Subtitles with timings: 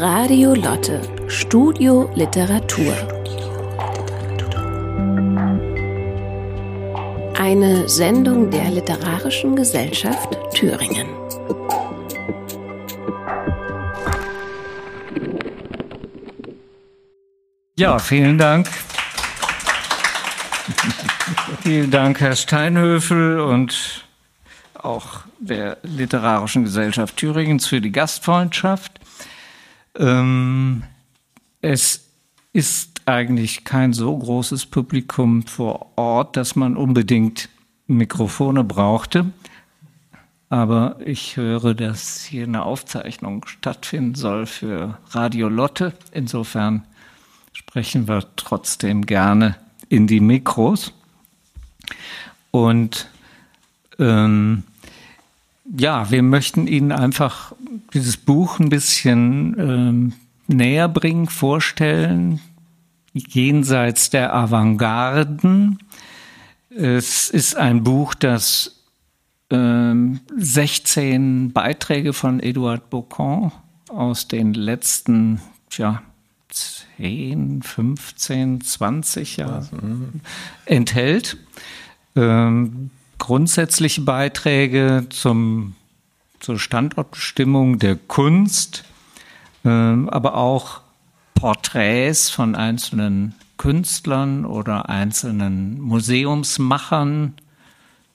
[0.00, 2.94] Radio Lotte, Studio Literatur.
[7.38, 11.06] Eine Sendung der Literarischen Gesellschaft Thüringen.
[17.78, 18.70] Ja, vielen Dank.
[21.60, 24.06] vielen Dank, Herr Steinhöfel und
[24.74, 28.91] auch der Literarischen Gesellschaft Thüringens für die Gastfreundschaft.
[29.98, 30.82] Ähm,
[31.60, 32.08] es
[32.52, 37.48] ist eigentlich kein so großes Publikum vor Ort, dass man unbedingt
[37.86, 39.32] Mikrofone brauchte.
[40.48, 45.94] Aber ich höre, dass hier eine Aufzeichnung stattfinden soll für Radio Lotte.
[46.12, 46.84] Insofern
[47.54, 49.56] sprechen wir trotzdem gerne
[49.88, 50.92] in die Mikros.
[52.50, 53.08] Und
[53.98, 54.64] ähm,
[55.64, 57.54] ja, wir möchten Ihnen einfach
[57.94, 60.12] dieses Buch ein bisschen ähm,
[60.46, 62.40] näher bringen, vorstellen,
[63.12, 65.78] jenseits der Avantgarden.
[66.70, 68.82] Es ist ein Buch, das
[69.50, 73.52] ähm, 16 Beiträge von Eduard Bocon
[73.88, 76.02] aus den letzten tja,
[76.48, 80.22] 10, 15, 20 Jahren
[80.64, 81.36] enthält.
[82.16, 82.90] Ähm,
[83.22, 85.76] grundsätzliche Beiträge zum,
[86.40, 88.82] zur Standortbestimmung der Kunst,
[89.64, 90.80] ähm, aber auch
[91.32, 97.34] Porträts von einzelnen Künstlern oder einzelnen Museumsmachern.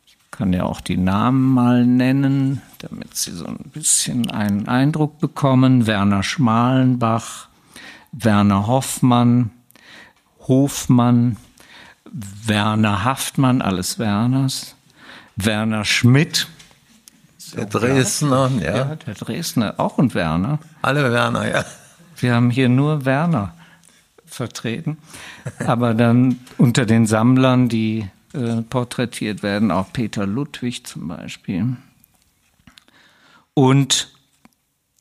[0.06, 5.20] Ich kann ja auch die Namen mal nennen, damit Sie so ein bisschen einen Eindruck
[5.20, 5.88] bekommen.
[5.88, 7.48] Werner Schmalenbach,
[8.12, 9.52] Werner Hoffmann,
[10.50, 11.38] Hofmann,
[12.12, 14.77] Werner Haftmann, alles Werners,
[15.38, 16.48] Werner Schmidt.
[17.56, 18.76] Der Dresdner, ja.
[18.76, 18.96] ja.
[18.96, 20.60] Der Dresdner, auch ein Werner.
[20.82, 21.66] Alle Werner, ja.
[22.18, 23.54] Wir haben hier nur Werner
[24.26, 24.98] vertreten.
[25.66, 31.78] Aber dann unter den Sammlern, die äh, porträtiert werden, auch Peter Ludwig zum Beispiel.
[33.54, 34.12] Und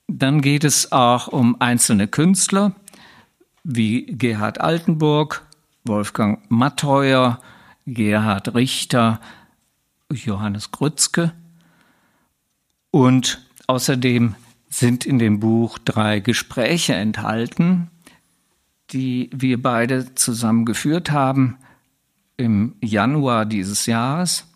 [0.06, 2.72] dann geht es auch um einzelne Künstler,
[3.64, 5.44] wie Gerhard Altenburg,
[5.84, 7.40] Wolfgang Matteuer,
[7.86, 9.20] Gerhard Richter,
[10.12, 11.32] Johannes Grützke.
[12.90, 14.34] Und außerdem
[14.68, 17.90] sind in dem Buch drei Gespräche enthalten,
[18.90, 21.58] die wir beide zusammen geführt haben
[22.36, 24.46] im Januar dieses Jahres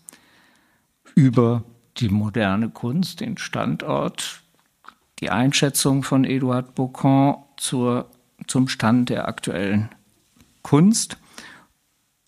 [1.15, 1.63] über
[1.97, 4.41] die moderne Kunst, den Standort,
[5.19, 8.09] die Einschätzung von Eduard Bocon zur,
[8.47, 9.89] zum Stand der aktuellen
[10.61, 11.17] Kunst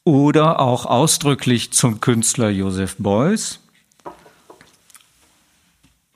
[0.04, 3.60] oder auch ausdrücklich zum Künstler Joseph Beuys.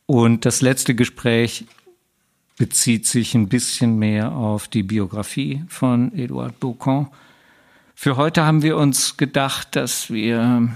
[0.06, 1.66] Und das letzte Gespräch
[2.58, 7.08] bezieht sich ein bisschen mehr auf die Biografie von Eduard Bocon.
[7.94, 10.70] Für heute haben wir uns gedacht, dass wir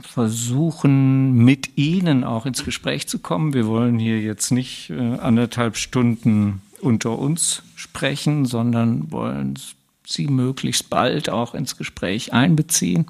[0.00, 3.52] versuchen, mit Ihnen auch ins Gespräch zu kommen.
[3.52, 9.58] Wir wollen hier jetzt nicht äh, anderthalb Stunden unter uns sprechen, sondern wollen
[10.06, 13.06] Sie möglichst bald auch ins Gespräch einbeziehen.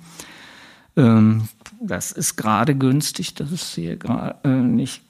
[0.96, 1.48] Ähm,
[1.80, 3.98] das ist gerade günstig, dass es hier
[4.44, 5.02] äh, nicht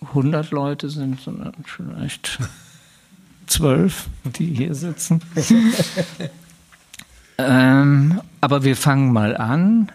[0.00, 2.38] 100 Leute sind, sondern vielleicht
[3.46, 5.20] zwölf, die hier sitzen.
[7.38, 9.90] ähm, aber wir fangen mal an.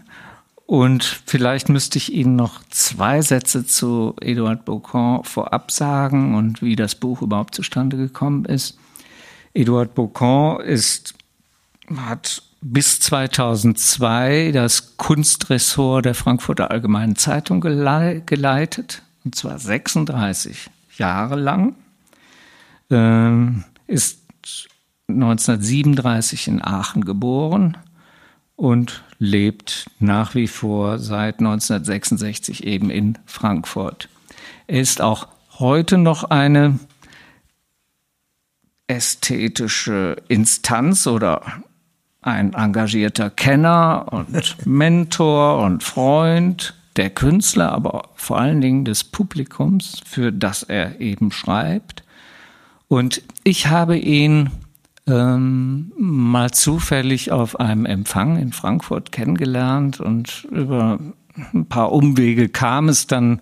[0.66, 6.78] Und vielleicht müsste ich Ihnen noch zwei Sätze zu Eduard Bocon vorab sagen und wie
[6.78, 8.78] das Buch überhaupt zustande gekommen ist.
[9.53, 11.14] Eduard Bocon ist
[12.00, 21.75] hat bis 2002 das Kunstressort der Frankfurter Allgemeinen Zeitung geleitet, und zwar 36 Jahre lang.
[22.90, 24.19] Ähm, ist
[25.07, 27.78] 1937 in Aachen geboren
[28.56, 34.08] und lebt nach wie vor seit 1966 eben in Frankfurt.
[34.67, 35.28] Er ist auch
[35.59, 36.79] heute noch eine
[38.88, 41.64] ästhetische Instanz oder
[42.22, 50.02] ein engagierter Kenner und Mentor und Freund der Künstler, aber vor allen Dingen des Publikums,
[50.06, 52.03] für das er eben schreibt.
[52.88, 54.50] Und ich habe ihn
[55.08, 61.00] ähm, mal zufällig auf einem Empfang in Frankfurt kennengelernt und über
[61.53, 63.41] ein paar Umwege kam es dann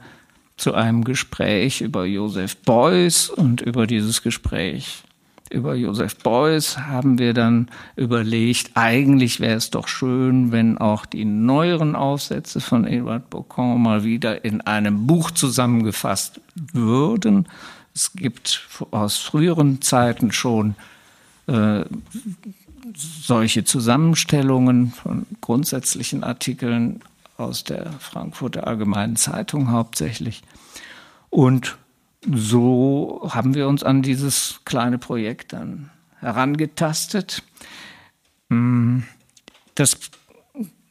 [0.58, 5.04] zu einem Gespräch über Joseph Beuys und über dieses Gespräch
[5.50, 11.26] über Joseph Beuys haben wir dann überlegt, eigentlich wäre es doch schön, wenn auch die
[11.26, 17.48] neueren Aufsätze von Edward Bocon mal wieder in einem Buch zusammengefasst würden.
[17.96, 20.76] Es gibt aus früheren Zeiten schon
[21.48, 21.84] äh,
[22.96, 27.02] solche Zusammenstellungen von grundsätzlichen Artikeln
[27.38, 30.44] aus der Frankfurter Allgemeinen Zeitung hauptsächlich.
[31.30, 31.78] Und
[32.26, 35.90] so haben wir uns an dieses kleine Projekt dann
[36.20, 37.44] herangetastet.
[38.50, 39.04] Hm,
[39.76, 39.98] das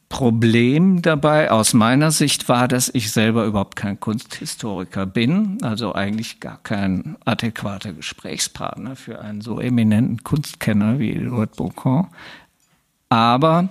[0.09, 6.39] Problem dabei aus meiner Sicht war, dass ich selber überhaupt kein Kunsthistoriker bin, also eigentlich
[6.39, 12.07] gar kein adäquater Gesprächspartner für einen so eminenten Kunstkenner wie Eduard Bocon.
[13.09, 13.69] Aber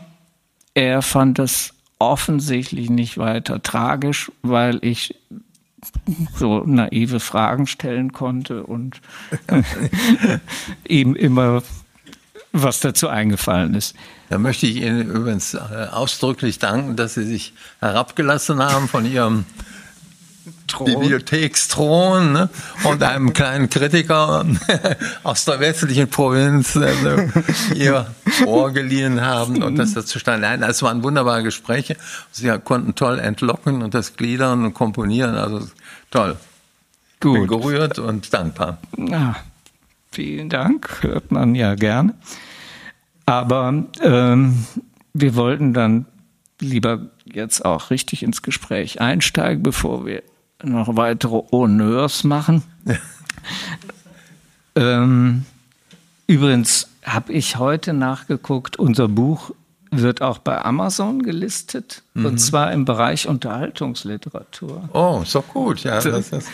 [0.75, 5.17] er fand das offensichtlich nicht weiter tragisch, weil ich
[6.37, 9.01] so naive Fragen stellen konnte und
[10.89, 11.63] ihm immer
[12.53, 13.95] was dazu eingefallen ist.
[14.31, 15.59] Da möchte ich Ihnen übrigens äh,
[15.91, 19.45] ausdrücklich danken, dass Sie sich herabgelassen haben von Ihrem
[20.69, 20.87] Thron.
[20.87, 22.51] Bibliotheksthron ne?
[22.85, 24.47] und einem kleinen Kritiker
[25.23, 26.93] aus der westlichen Provinz äh,
[27.75, 28.07] ihr
[28.47, 30.43] Ohr geliehen haben und das dazu stand.
[30.43, 31.97] Nein, es waren wunderbare Gespräche.
[32.31, 35.35] Sie konnten toll entlocken und das Gliedern und komponieren.
[35.35, 35.67] Also
[36.11, 36.37] toll.
[37.21, 37.35] Gut.
[37.35, 38.79] Bin gerührt und dankbar.
[38.97, 39.37] Ja,
[40.13, 42.15] vielen Dank, hört man ja gerne.
[43.27, 44.65] Aber ähm,
[45.13, 46.07] wir wollten dann
[46.61, 50.23] lieber jetzt auch richtig ins Gespräch einsteigen, bevor wir
[50.63, 52.63] noch weitere Honneurs machen.
[54.75, 55.45] ähm,
[56.27, 59.53] übrigens habe ich heute nachgeguckt, unser Buch
[59.91, 62.27] wird auch bei Amazon gelistet mhm.
[62.27, 64.89] und zwar im Bereich Unterhaltungsliteratur.
[64.93, 66.01] Oh, ist doch gut, ja.
[66.01, 66.49] Das ist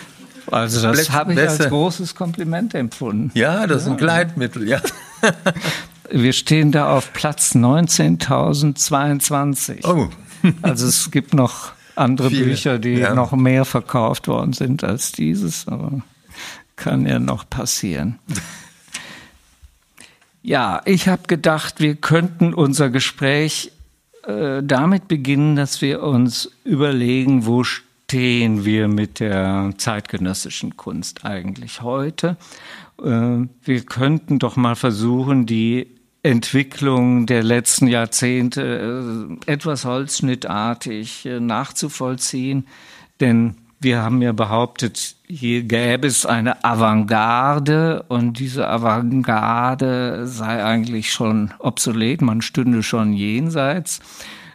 [0.50, 3.30] also das habe ich als großes Kompliment empfunden.
[3.34, 4.80] Ja, das ist ein Gleitmittel, ja.
[6.10, 9.86] Wir stehen da auf Platz 19.022.
[9.86, 10.10] Oh.
[10.60, 12.44] Also es gibt noch andere Viele.
[12.46, 13.14] Bücher, die ja.
[13.14, 16.02] noch mehr verkauft worden sind als dieses, aber
[16.76, 18.18] kann ja noch passieren.
[20.46, 23.72] Ja, ich habe gedacht, wir könnten unser Gespräch
[24.26, 31.80] äh, damit beginnen, dass wir uns überlegen, wo stehen wir mit der zeitgenössischen Kunst eigentlich
[31.80, 32.36] heute.
[33.02, 35.93] Äh, wir könnten doch mal versuchen, die
[36.24, 42.66] Entwicklung der letzten Jahrzehnte äh, etwas holzschnittartig äh, nachzuvollziehen.
[43.20, 51.12] Denn wir haben ja behauptet, hier gäbe es eine Avantgarde und diese Avantgarde sei eigentlich
[51.12, 54.00] schon obsolet, man stünde schon jenseits.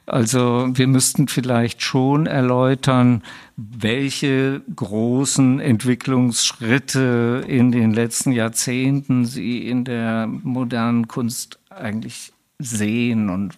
[0.10, 3.24] Also wir müssten vielleicht schon erläutern,
[3.56, 13.56] welche großen Entwicklungsschritte in den letzten Jahrzehnten Sie in der modernen Kunst eigentlich sehen und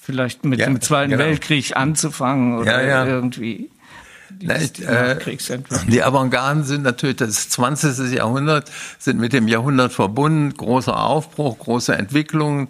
[0.00, 1.24] vielleicht mit ja, dem Zweiten genau.
[1.24, 3.06] Weltkrieg anzufangen oder ja, ja.
[3.06, 3.70] irgendwie.
[4.40, 5.16] Äh,
[5.88, 8.12] die Avantgarden sind natürlich das 20.
[8.12, 12.68] Jahrhundert, sind mit dem Jahrhundert verbunden, großer Aufbruch, große Entwicklungen,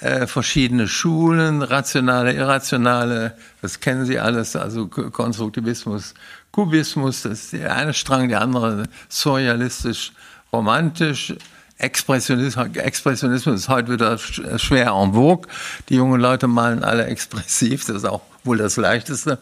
[0.00, 6.14] äh, verschiedene Schulen, rationale, irrationale, das kennen Sie alles, also Konstruktivismus,
[6.52, 10.12] Kubismus, das ist der eine Strang, der andere surrealistisch,
[10.52, 11.34] romantisch,
[11.78, 15.46] Expressionismus, Expressionismus ist heute wieder schwer en vogue.
[15.88, 19.38] Die jungen Leute malen alle expressiv, das ist auch wohl das Leichteste.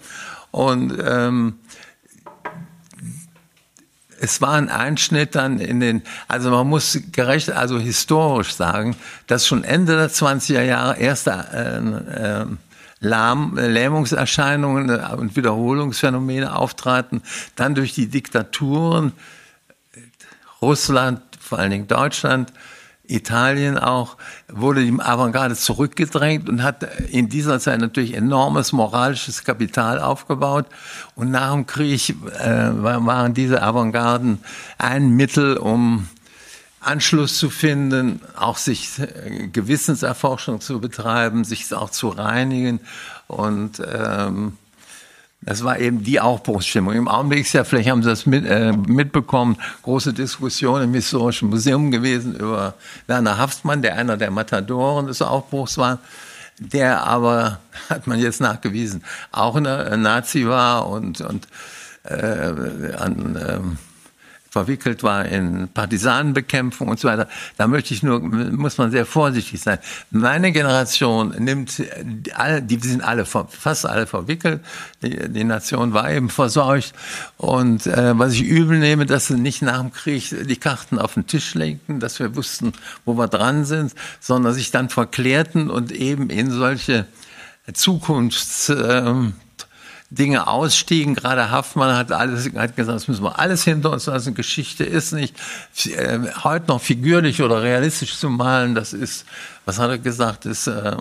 [0.50, 1.55] Und ähm,
[4.26, 8.97] es war ein Einschnitt dann in den, also man muss gerecht, also historisch sagen,
[9.28, 12.47] dass schon Ende der 20er Jahre erste äh, äh,
[12.99, 17.23] Lahm, Lähmungserscheinungen und Wiederholungsphänomene auftraten,
[17.54, 19.12] dann durch die Diktaturen,
[20.61, 22.52] Russland, vor allen Dingen Deutschland,
[23.08, 24.16] Italien auch,
[24.48, 30.66] wurde die Avantgarde zurückgedrängt und hat in dieser Zeit natürlich enormes moralisches Kapital aufgebaut.
[31.14, 34.40] Und nach dem Krieg äh, waren diese Avantgarden
[34.78, 36.08] ein Mittel, um
[36.80, 42.80] Anschluss zu finden, auch sich äh, Gewissenserforschung zu betreiben, sich auch zu reinigen
[43.26, 44.56] und ähm,
[45.43, 46.95] das war eben die Aufbruchsstimmung.
[46.95, 51.50] Im Augenblick ist ja, vielleicht haben Sie das mit, äh, mitbekommen, große Diskussion im Historischen
[51.50, 52.75] Museum gewesen über
[53.07, 56.00] Werner Haftmann, der einer der Matadoren des Aufbruchs war,
[56.59, 61.47] der aber, hat man jetzt nachgewiesen, auch ein Nazi war und, und
[62.05, 63.38] äh, an...
[63.49, 63.78] Ähm,
[64.56, 67.28] verwickelt war in Partisanenbekämpfung und so weiter.
[67.58, 69.78] Da möchte ich nur, muss man sehr vorsichtig sein.
[70.10, 71.82] Meine Generation nimmt,
[72.34, 74.62] alle, die sind alle, fast alle verwickelt.
[75.02, 76.94] Die, die Nation war eben verseucht.
[77.36, 81.12] Und äh, was ich übel nehme, dass sie nicht nach dem Krieg die Karten auf
[81.12, 82.72] den Tisch legten, dass wir wussten,
[83.04, 87.04] wo wir dran sind, sondern sich dann verklärten und eben in solche
[87.75, 88.70] Zukunfts...
[88.70, 89.32] Äh,
[90.10, 91.14] Dinge ausstiegen.
[91.14, 94.34] Gerade Haftmann hat alles hat gesagt, das müssen wir alles hinter uns lassen.
[94.34, 95.34] Geschichte ist nicht
[95.86, 98.75] äh, heute noch figürlich oder realistisch zu malen.
[98.75, 99.25] Das ist,
[99.64, 100.96] was hat er gesagt, ist äh,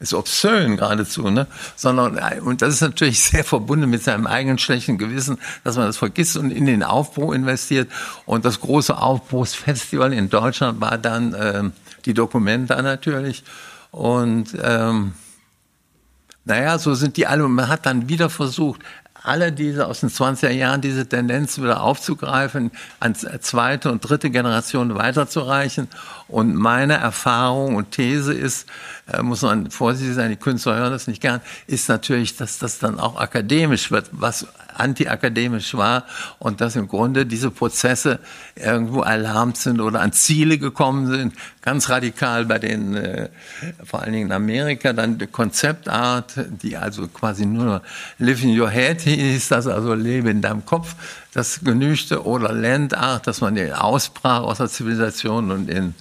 [0.00, 1.46] ist obszön geradezu, ne?
[1.76, 5.86] Sondern äh, und das ist natürlich sehr verbunden mit seinem eigenen schlechten Gewissen, dass man
[5.86, 7.88] das vergisst und in den Aufbruch investiert.
[8.26, 11.64] Und das große Aufbruchsfestival in Deutschland war dann äh,
[12.04, 13.44] die Dokumenta natürlich
[13.90, 15.14] und ähm,
[16.48, 17.44] naja, so sind die alle.
[17.44, 18.80] Und man hat dann wieder versucht,
[19.22, 24.94] alle diese aus den 20er Jahren diese Tendenz wieder aufzugreifen, an zweite und dritte Generation
[24.94, 25.88] weiterzureichen.
[26.28, 28.66] Und meine Erfahrung und These ist,
[29.12, 32.78] äh, muss man vorsichtig sein, die Künstler hören das nicht gern, ist natürlich, dass das
[32.78, 34.46] dann auch akademisch wird, was
[34.78, 36.04] antiakademisch war
[36.38, 38.18] und dass im Grunde diese Prozesse
[38.54, 41.34] irgendwo alarmt sind oder an Ziele gekommen sind.
[41.62, 43.28] Ganz radikal bei den, äh,
[43.84, 47.82] vor allen Dingen in Amerika, dann die Konzeptart, die also quasi nur
[48.18, 50.94] Live in Your Head hieß, das also Lebe in deinem Kopf,
[51.32, 55.94] das genügte, oder Landart, dass man ausbrach aus der Zivilisation und in,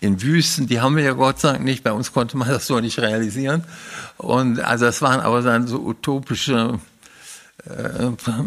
[0.00, 2.66] in Wüsten, die haben wir ja Gott sei Dank nicht, bei uns konnte man das
[2.66, 3.64] so nicht realisieren.
[4.18, 6.78] Und also das waren aber dann so utopische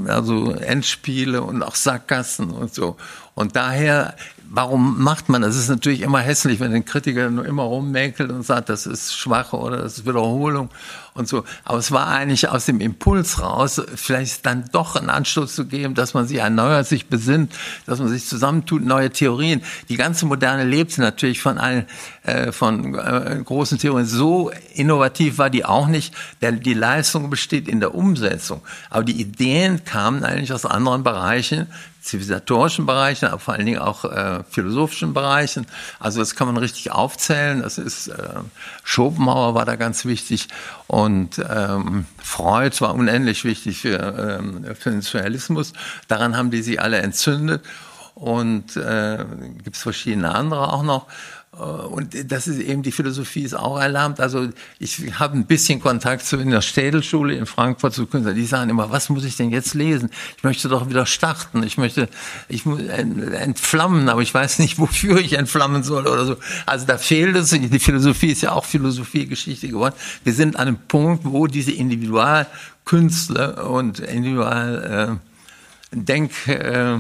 [0.08, 2.98] also Endspiele und auch Sackgassen und so.
[3.34, 4.16] Und daher,
[4.50, 5.56] warum macht man das?
[5.56, 9.16] Es ist natürlich immer hässlich, wenn ein Kritiker nur immer rummäkelt und sagt, das ist
[9.16, 10.70] Schwache oder das ist Wiederholung
[11.16, 11.44] und so.
[11.64, 15.96] Aber es war eigentlich aus dem Impuls raus, vielleicht dann doch einen Anstoß zu geben,
[15.96, 17.54] dass man sich erneuert, sich besinnt,
[17.86, 19.62] dass man sich zusammentut, neue Theorien.
[19.90, 21.86] Die ganze Moderne lebt natürlich von allen,
[22.24, 24.06] äh, von äh, großen Theorien.
[24.06, 28.62] So innovativ war die auch nicht, denn die Leistung besteht in der Umsetzung.
[28.90, 31.68] Aber die Ideen kamen eigentlich aus anderen Bereichen,
[32.02, 35.66] zivilisatorischen Bereichen, aber vor allen Dingen auch äh, philosophischen Bereichen.
[36.00, 37.62] Also das kann man richtig aufzählen.
[37.62, 38.40] Das ist äh,
[38.84, 40.48] Schopenhauer war da ganz wichtig
[40.88, 45.74] und ähm, Freud war unendlich wichtig für, ähm, für den Surrealismus.
[46.08, 47.64] Daran haben die sich alle entzündet
[48.16, 49.26] und äh,
[49.64, 51.08] gibt es verschiedene andere auch noch.
[51.58, 54.20] Äh, und das ist eben, die Philosophie ist auch erlahmt.
[54.20, 58.36] Also ich habe ein bisschen Kontakt zu in der Städelschule in Frankfurt zu Künstlern.
[58.36, 60.10] Die sagen immer, was muss ich denn jetzt lesen?
[60.38, 61.64] Ich möchte doch wieder starten.
[61.64, 62.10] Ich möchte,
[62.50, 66.38] ich muss entflammen, aber ich weiß nicht, wofür ich entflammen soll oder so.
[66.66, 67.50] Also da fehlt es.
[67.50, 69.96] Die Philosophie ist ja auch Philosophiegeschichte geworden.
[70.24, 75.26] Wir sind an einem Punkt, wo diese Individualkünstler und Individual äh,
[75.92, 76.98] Denk, äh,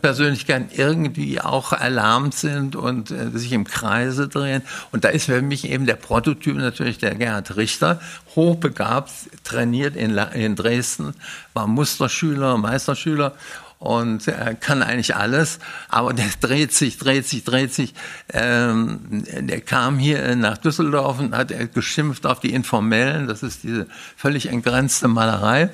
[0.00, 4.62] Persönlichkeiten irgendwie auch erlahmt sind und äh, sich im Kreise drehen.
[4.92, 8.00] Und da ist für mich eben der Prototyp natürlich der Gerhard Richter,
[8.34, 9.10] hochbegabt,
[9.44, 11.12] trainiert in, in Dresden,
[11.52, 13.34] war Musterschüler, Meisterschüler
[13.80, 14.26] und
[14.60, 17.94] kann eigentlich alles, aber der dreht sich, dreht sich, dreht sich.
[18.30, 23.86] Ähm, der kam hier nach Düsseldorf und hat geschimpft auf die Informellen, das ist diese
[24.16, 25.70] völlig entgrenzte Malerei,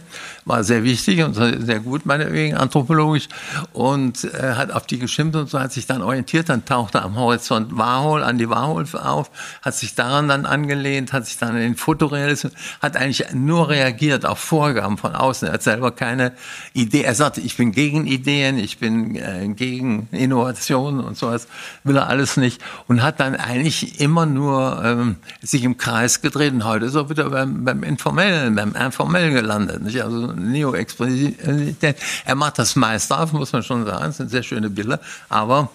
[0.46, 3.28] war sehr wichtig und sehr gut meinetwegen anthropologisch.
[3.72, 7.16] Und äh, hat auf die geschimpft und so hat sich dann orientiert, dann tauchte am
[7.16, 11.62] Horizont Warhol, an die Warhol auf, hat sich daran dann angelehnt, hat sich dann in
[11.62, 16.32] den Fotorealismus, hat eigentlich nur reagiert auf Vorgaben von außen, er hat selber keine
[16.74, 21.48] Idee, er sagte, ich bin gegen Ideen, ich bin äh, gegen Innovationen und sowas,
[21.82, 22.62] will er alles nicht.
[22.86, 27.10] Und hat dann eigentlich immer nur ähm, sich im Kreis gedreht und heute ist er
[27.10, 30.00] wieder beim, beim Informellen, beim Informell gelandet, nicht?
[30.02, 31.96] also Neo-Expressivität.
[32.24, 35.70] Er macht das meisterhaft, muss man schon sagen, das sind sehr schöne Bilder, aber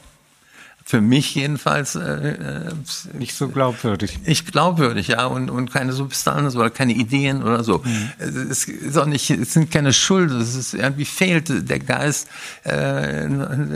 [0.91, 2.74] für mich jedenfalls äh, äh,
[3.13, 4.19] nicht so glaubwürdig.
[4.25, 7.77] Nicht glaubwürdig, ja, und, und keine Substanz oder keine Ideen oder so.
[7.77, 8.10] Mhm.
[8.19, 12.27] Es ist auch nicht, es sind keine Schuld, es ist irgendwie fehlt der Geist,
[12.65, 13.24] äh,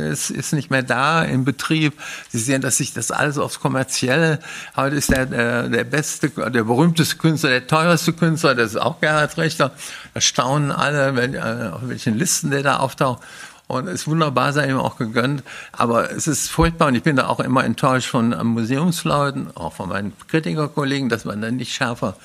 [0.09, 1.93] es ist nicht mehr da im Betrieb.
[2.27, 4.39] Sie sehen, dass sich das alles aufs Kommerzielle.
[4.75, 8.99] Heute ist der, der, der beste, der berühmteste Künstler, der teuerste Künstler, das ist auch
[8.99, 9.71] Gerhard Richter.
[10.13, 13.21] Da staunen alle, wenn, äh, auf welchen Listen der da auftaucht.
[13.67, 15.43] Und es ist wunderbar, sei ihm auch gegönnt.
[15.71, 19.89] Aber es ist furchtbar und ich bin da auch immer enttäuscht von Museumsleuten, auch von
[19.89, 22.15] meinen Kritikerkollegen, dass man dann nicht schärfer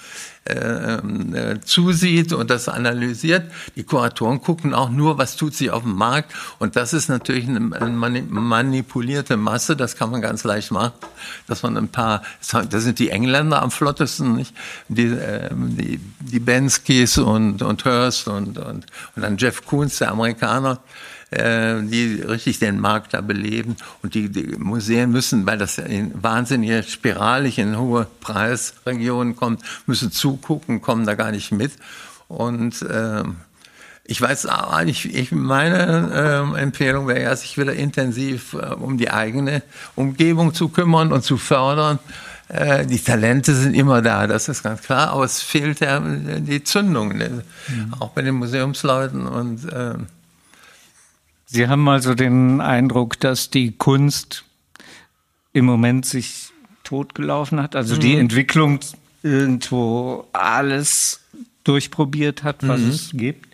[0.48, 3.50] äh, äh, zusieht und das analysiert.
[3.76, 6.32] Die Kuratoren gucken auch nur, was tut sich auf dem Markt.
[6.58, 9.76] Und das ist natürlich eine, eine manipulierte Masse.
[9.76, 10.92] Das kann man ganz leicht machen,
[11.46, 14.54] dass man ein paar, das sind die Engländer am flottesten, nicht?
[14.88, 20.10] Die, äh, die, die Benskis und, und Hurst und, und, und dann Jeff Koons, der
[20.10, 20.80] Amerikaner
[21.30, 23.76] äh, die richtig den Markt da beleben.
[24.02, 30.10] Und die, die Museen müssen, weil das in wahnsinnig spiralig in hohe Preisregionen kommt, müssen
[30.12, 31.72] zugucken, kommen da gar nicht mit.
[32.28, 33.22] Und äh,
[34.04, 39.10] ich weiß eigentlich, ich, meine äh, Empfehlung wäre ja, sich wieder intensiv äh, um die
[39.10, 39.62] eigene
[39.94, 41.98] Umgebung zu kümmern und zu fördern
[42.52, 46.64] Äh, die Talente sind immer da, das ist ganz klar, aber es fehlt ja die
[46.64, 47.44] Zündung, ne?
[47.68, 47.94] mhm.
[48.00, 49.94] auch bei den Museumsleuten und äh,
[51.52, 54.44] Sie haben also den Eindruck, dass die Kunst
[55.52, 56.52] im Moment sich
[56.84, 58.00] totgelaufen hat, also mhm.
[58.00, 58.78] die Entwicklung
[59.24, 61.20] irgendwo alles
[61.64, 62.88] durchprobiert hat, was mhm.
[62.90, 63.48] es gibt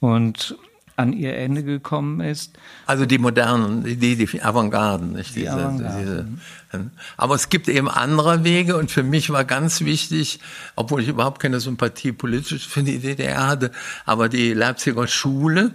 [0.00, 0.56] und
[0.96, 2.58] an ihr Ende gekommen ist.
[2.84, 6.40] Also die modernen, die, die Avantgarden, nicht die diese, Avantgarden.
[6.72, 6.90] diese.
[7.16, 10.40] Aber es gibt eben andere Wege und für mich war ganz wichtig,
[10.74, 13.70] obwohl ich überhaupt keine Sympathie politisch für die DDR hatte,
[14.04, 15.74] aber die Leipziger Schule,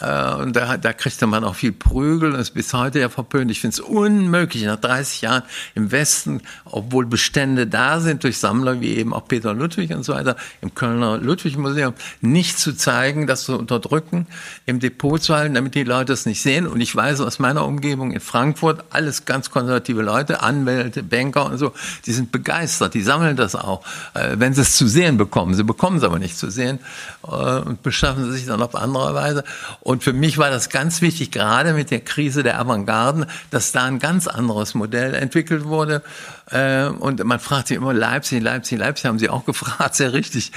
[0.00, 3.50] äh, und da, da kriegte man auch viel Prügel und ist bis heute ja verpönt.
[3.50, 5.42] Ich finde es unmöglich, nach 30 Jahren
[5.74, 10.14] im Westen, obwohl Bestände da sind durch Sammler wie eben auch Peter Ludwig und so
[10.14, 14.26] weiter, im Kölner Ludwig-Museum, nicht zu zeigen, das zu unterdrücken,
[14.66, 16.66] im Depot zu halten, damit die Leute es nicht sehen.
[16.66, 21.58] Und ich weiß aus meiner Umgebung in Frankfurt, alles ganz konservative Leute, Anwälte, Banker und
[21.58, 21.72] so,
[22.06, 25.54] die sind begeistert, die sammeln das auch, äh, wenn sie es zu sehen bekommen.
[25.54, 26.78] Sie bekommen es aber nicht zu sehen
[27.26, 29.44] äh, und beschaffen sich dann auf andere Weise.
[29.88, 33.86] Und für mich war das ganz wichtig, gerade mit der Krise der Avantgarden, dass da
[33.86, 36.02] ein ganz anderes Modell entwickelt wurde.
[36.50, 40.52] Äh, und man fragt sich immer, Leipzig, Leipzig, Leipzig, haben Sie auch gefragt, sehr richtig.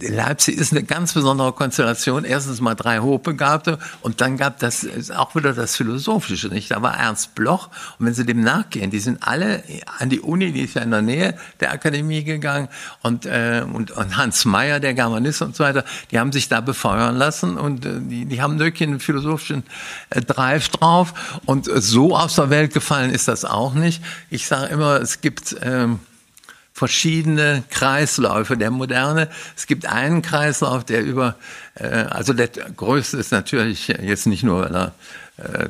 [0.00, 2.24] Leipzig ist eine ganz besondere Konstellation.
[2.24, 6.70] Erstens mal drei Hochbegabte und dann gab das auch wieder das Philosophische, nicht?
[6.70, 7.68] Da war Ernst Bloch
[7.98, 9.62] und wenn Sie dem nachgehen, die sind alle
[9.98, 12.68] an die Uni, die ist ja in der Nähe der Akademie gegangen
[13.02, 16.62] und, äh, und, und Hans Meyer, der Germanist und so weiter, die haben sich da
[16.62, 19.62] befeuern lassen und äh, die, die haben wirklich einen philosophischen
[20.08, 24.02] äh, Drive drauf und so aus der Welt gefallen ist das auch nicht.
[24.30, 25.54] Ich sage immer, es gibt...
[25.60, 26.00] Ähm,
[26.72, 29.28] verschiedene Kreisläufe der Moderne.
[29.56, 31.36] Es gibt einen Kreislauf, der über,
[31.74, 34.94] äh, also der größte ist natürlich jetzt nicht nur, weil er
[35.38, 35.68] äh,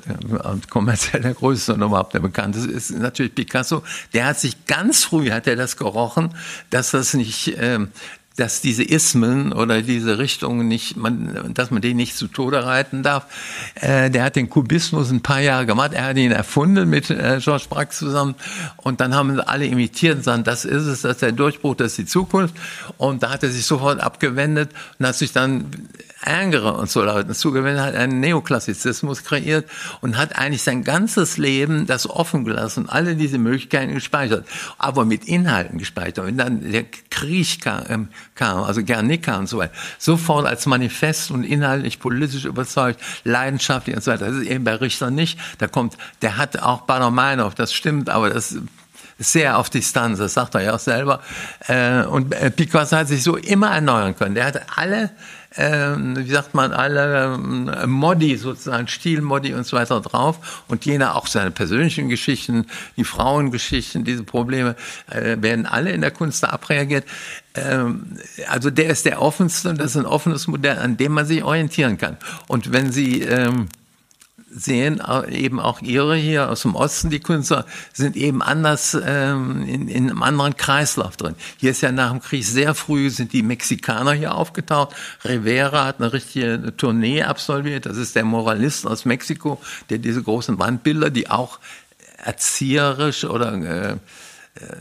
[0.70, 3.82] kommerziell der größte, sondern überhaupt der bekannteste ist natürlich Picasso.
[4.12, 6.34] Der hat sich ganz früh, hat er das gerochen,
[6.70, 7.88] dass das nicht ähm,
[8.36, 13.02] dass diese Ismen oder diese Richtungen nicht, man, dass man den nicht zu Tode reiten
[13.02, 13.26] darf.
[13.74, 15.92] Äh, der hat den Kubismus ein paar Jahre gemacht.
[15.92, 18.34] Er hat ihn erfunden mit äh, Georges Braque zusammen.
[18.76, 21.92] Und dann haben alle imitiert und sagen, das ist es, das ist der Durchbruch, das
[21.92, 22.54] ist die Zukunft.
[22.96, 25.66] Und da hat er sich sofort abgewendet und hat sich dann
[26.24, 29.68] Ärgere und so Leuten zugewendet, hat einen Neoklassizismus kreiert
[30.00, 34.46] und hat eigentlich sein ganzes Leben das offen gelassen, alle diese Möglichkeiten gespeichert,
[34.78, 36.26] aber mit Inhalten gespeichert.
[36.26, 41.30] Und dann der Krieg kam, ähm, kam also Guernica und so weiter, sofort als Manifest
[41.30, 44.26] und inhaltlich politisch überzeugt, leidenschaftlich und so weiter.
[44.26, 45.38] Das ist eben bei Richter nicht.
[45.58, 48.56] Da kommt, der hat auch Bader-Meinhof, das stimmt, aber das
[49.18, 51.20] sehr auf Distanz, das sagt er ja auch selber.
[51.68, 54.34] Äh, und äh, Picasso hat sich so immer erneuern können.
[54.34, 55.10] Der hatte alle
[55.56, 60.64] ähm, wie sagt man, alle ähm, Modi, sozusagen Stilmodi und so weiter drauf.
[60.68, 64.76] Und jener auch seine persönlichen Geschichten, die Frauengeschichten, diese Probleme,
[65.10, 67.04] äh, werden alle in der Kunst da abreagiert.
[67.54, 71.26] Ähm, also der ist der offenste und das ist ein offenes Modell, an dem man
[71.26, 72.16] sich orientieren kann.
[72.48, 73.22] Und wenn Sie
[74.54, 79.88] sehen eben auch ihre hier aus dem Osten, die Künstler, sind eben anders ähm, in,
[79.88, 81.34] in einem anderen Kreislauf drin.
[81.58, 84.94] Hier ist ja nach dem Krieg sehr früh sind die Mexikaner hier aufgetaucht.
[85.24, 87.86] Rivera hat eine richtige Tournee absolviert.
[87.86, 89.60] Das ist der Moralist aus Mexiko,
[89.90, 91.58] der diese großen Wandbilder, die auch
[92.18, 93.96] erzieherisch oder äh,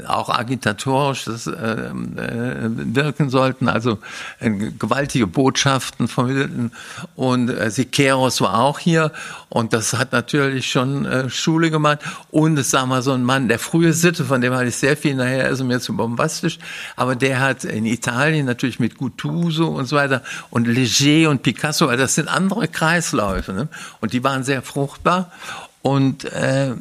[0.05, 1.91] auch agitatorisch das, äh, äh,
[2.93, 3.99] wirken sollten, also
[4.39, 6.71] äh, gewaltige Botschaften vermittelten.
[7.15, 9.13] Und äh, Siqueiros war auch hier
[9.47, 11.99] und das hat natürlich schon äh, Schule gemacht.
[12.31, 14.97] Und es sag mal so ein Mann, der frühe Sitte, von dem hatte ich sehr
[14.97, 16.59] viel, nachher ist er mir zu bombastisch,
[16.97, 21.87] aber der hat in Italien natürlich mit Guttuso und so weiter und Leger und Picasso,
[21.87, 23.67] also das sind andere Kreisläufe ne?
[24.01, 25.31] und die waren sehr fruchtbar.
[25.81, 26.75] Und äh,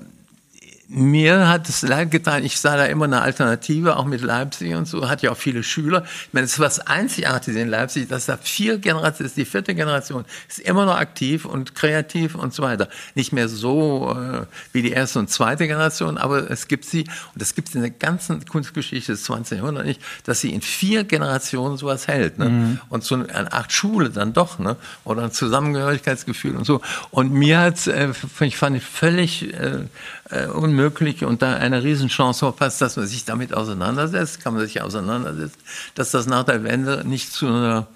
[0.92, 4.88] mir hat es leid getan, ich sah da immer eine Alternative, auch mit Leipzig und
[4.88, 6.02] so, hat ja auch viele Schüler.
[6.26, 9.76] Ich meine, es ist was Einzigartiges in Leipzig, dass da vier Generationen, ist die vierte
[9.76, 12.88] Generation, ist immer noch aktiv und kreativ und so weiter.
[13.14, 17.40] Nicht mehr so äh, wie die erste und zweite Generation, aber es gibt sie, und
[17.40, 19.58] das gibt es in der ganzen Kunstgeschichte des 20.
[19.58, 22.40] Jahrhunderts nicht, dass sie in vier Generationen sowas hält.
[22.40, 22.48] Ne?
[22.48, 22.80] Mhm.
[22.88, 24.74] Und so eine Art Schule dann doch, ne?
[25.04, 26.80] oder ein Zusammengehörigkeitsgefühl und so.
[27.12, 28.08] Und mir hat, äh,
[28.40, 29.84] ich fand völlig äh,
[30.30, 34.80] äh, unmöglich und da eine Riesenchance verpasst, dass man sich damit auseinandersetzt, kann man sich
[34.82, 35.58] auseinandersetzen,
[35.94, 37.86] dass das nach der Wende nicht zu einer,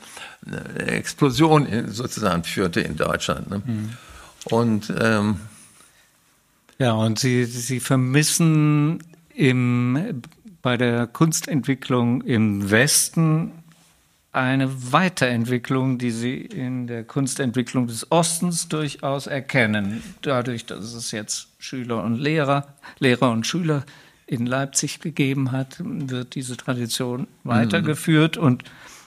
[0.46, 3.50] einer Explosion sozusagen führte in Deutschland.
[3.50, 3.62] Ne?
[3.64, 3.90] Mhm.
[4.44, 5.36] Und ähm,
[6.78, 9.02] ja, und Sie, Sie vermissen
[9.34, 10.22] im,
[10.62, 13.52] bei der Kunstentwicklung im Westen
[14.34, 20.02] eine Weiterentwicklung, die Sie in der Kunstentwicklung des Ostens durchaus erkennen.
[20.22, 23.84] Dadurch, dass es jetzt Schüler und Lehrer, Lehrer und Schüler
[24.26, 28.42] in Leipzig gegeben hat, wird diese Tradition weitergeführt mhm.
[28.42, 28.64] und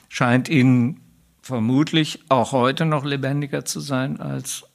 [0.09, 1.01] scheint ihnen
[1.41, 4.66] vermutlich auch heute noch lebendiger zu sein als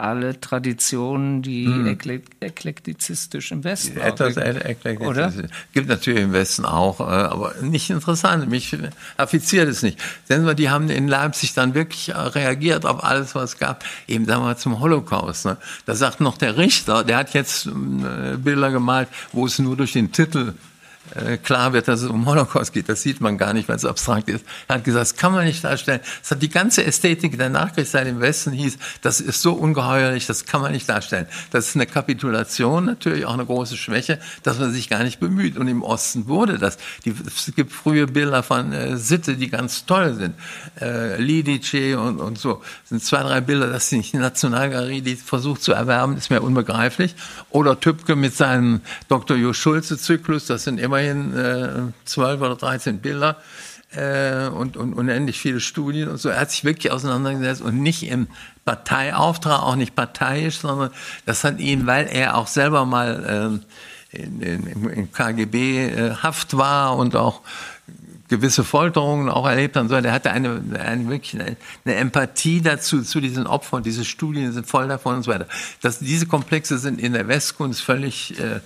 [0.00, 1.98] alle Traditionen, die hm.
[2.40, 5.06] eklektizistisch im Westen Etwas eklektizistisch.
[5.06, 5.32] Oder?
[5.72, 8.48] Gibt natürlich im Westen auch, äh, aber nicht interessant.
[8.48, 8.76] Mich
[9.16, 9.98] affiziert es nicht.
[10.28, 13.84] Denn die haben in Leipzig dann wirklich äh, reagiert auf alles, was es gab.
[14.08, 15.46] Eben sagen wir zum Holocaust.
[15.46, 15.56] Ne?
[15.86, 19.92] Da sagt noch der Richter, der hat jetzt äh, Bilder gemalt, wo es nur durch
[19.92, 20.54] den Titel
[21.42, 22.88] klar wird, dass es um Holocaust geht.
[22.88, 24.44] Das sieht man gar nicht, weil es abstrakt ist.
[24.68, 26.00] Er hat gesagt, das kann man nicht darstellen.
[26.20, 30.44] Das hat die ganze Ästhetik der Nachkriegszeit im Westen hieß, das ist so ungeheuerlich, das
[30.44, 31.26] kann man nicht darstellen.
[31.50, 35.56] Das ist eine Kapitulation, natürlich auch eine große Schwäche, dass man sich gar nicht bemüht.
[35.56, 36.78] Und im Osten wurde das.
[37.04, 40.34] Die, es gibt frühe Bilder von äh, Sitte, die ganz toll sind.
[40.80, 42.62] Äh, Lidice und, und so.
[42.82, 46.42] Das sind zwei, drei Bilder, das sind die Nationalgalerie, die versucht zu erwerben, ist mir
[46.42, 47.14] unbegreiflich.
[47.50, 49.36] Oder Tübke mit seinem Dr.
[49.36, 53.36] Jo Schulze Zyklus, das sind immer immerhin äh, 12 oder 13 Bilder
[53.94, 56.28] äh, und, und unendlich viele Studien und so.
[56.28, 58.26] Er hat sich wirklich auseinandergesetzt und nicht im
[58.64, 60.90] Parteiauftrag, auch nicht parteiisch, sondern
[61.26, 63.60] das hat ihn, weil er auch selber mal
[64.12, 67.42] äh, in, in, im KGB äh, Haft war und auch
[68.28, 69.88] gewisse Folterungen auch erlebt hat.
[69.88, 73.82] So, der hatte eine, eine wirklich eine, eine, Empathie dazu, zu diesen Opfern.
[73.82, 75.46] Diese Studien sind voll davon und so weiter.
[75.80, 78.60] Das, diese Komplexe sind in der Westkunst völlig äh, äh,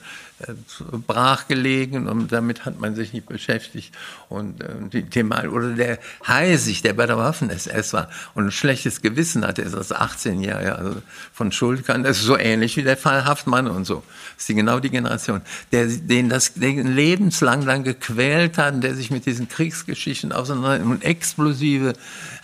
[1.07, 3.95] brach gelegen und damit hat man sich nicht beschäftigt.
[4.29, 9.03] Und äh, die Thema, oder der Heisig, der bei der Waffen-SS war und ein schlechtes
[9.03, 11.03] Gewissen hatte, ist als 18-Jähriger also
[11.33, 14.03] von Schuld kann, das ist so ähnlich wie der Fall Haftmann und so.
[14.37, 15.41] Das ist genau die Generation,
[15.73, 21.05] der, den das den lebenslang dann gequält hat, der sich mit diesen Kriegsgeschichten auseinander und
[21.05, 21.95] explosive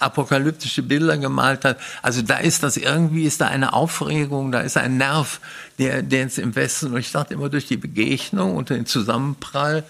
[0.00, 1.78] apokalyptische Bilder gemalt hat.
[2.02, 5.40] Also da ist das irgendwie, ist da eine Aufregung, da ist ein Nerv,
[5.78, 9.84] der, der jetzt im Westen, und ich dachte immer durch die Begegnung und den Zusammenprall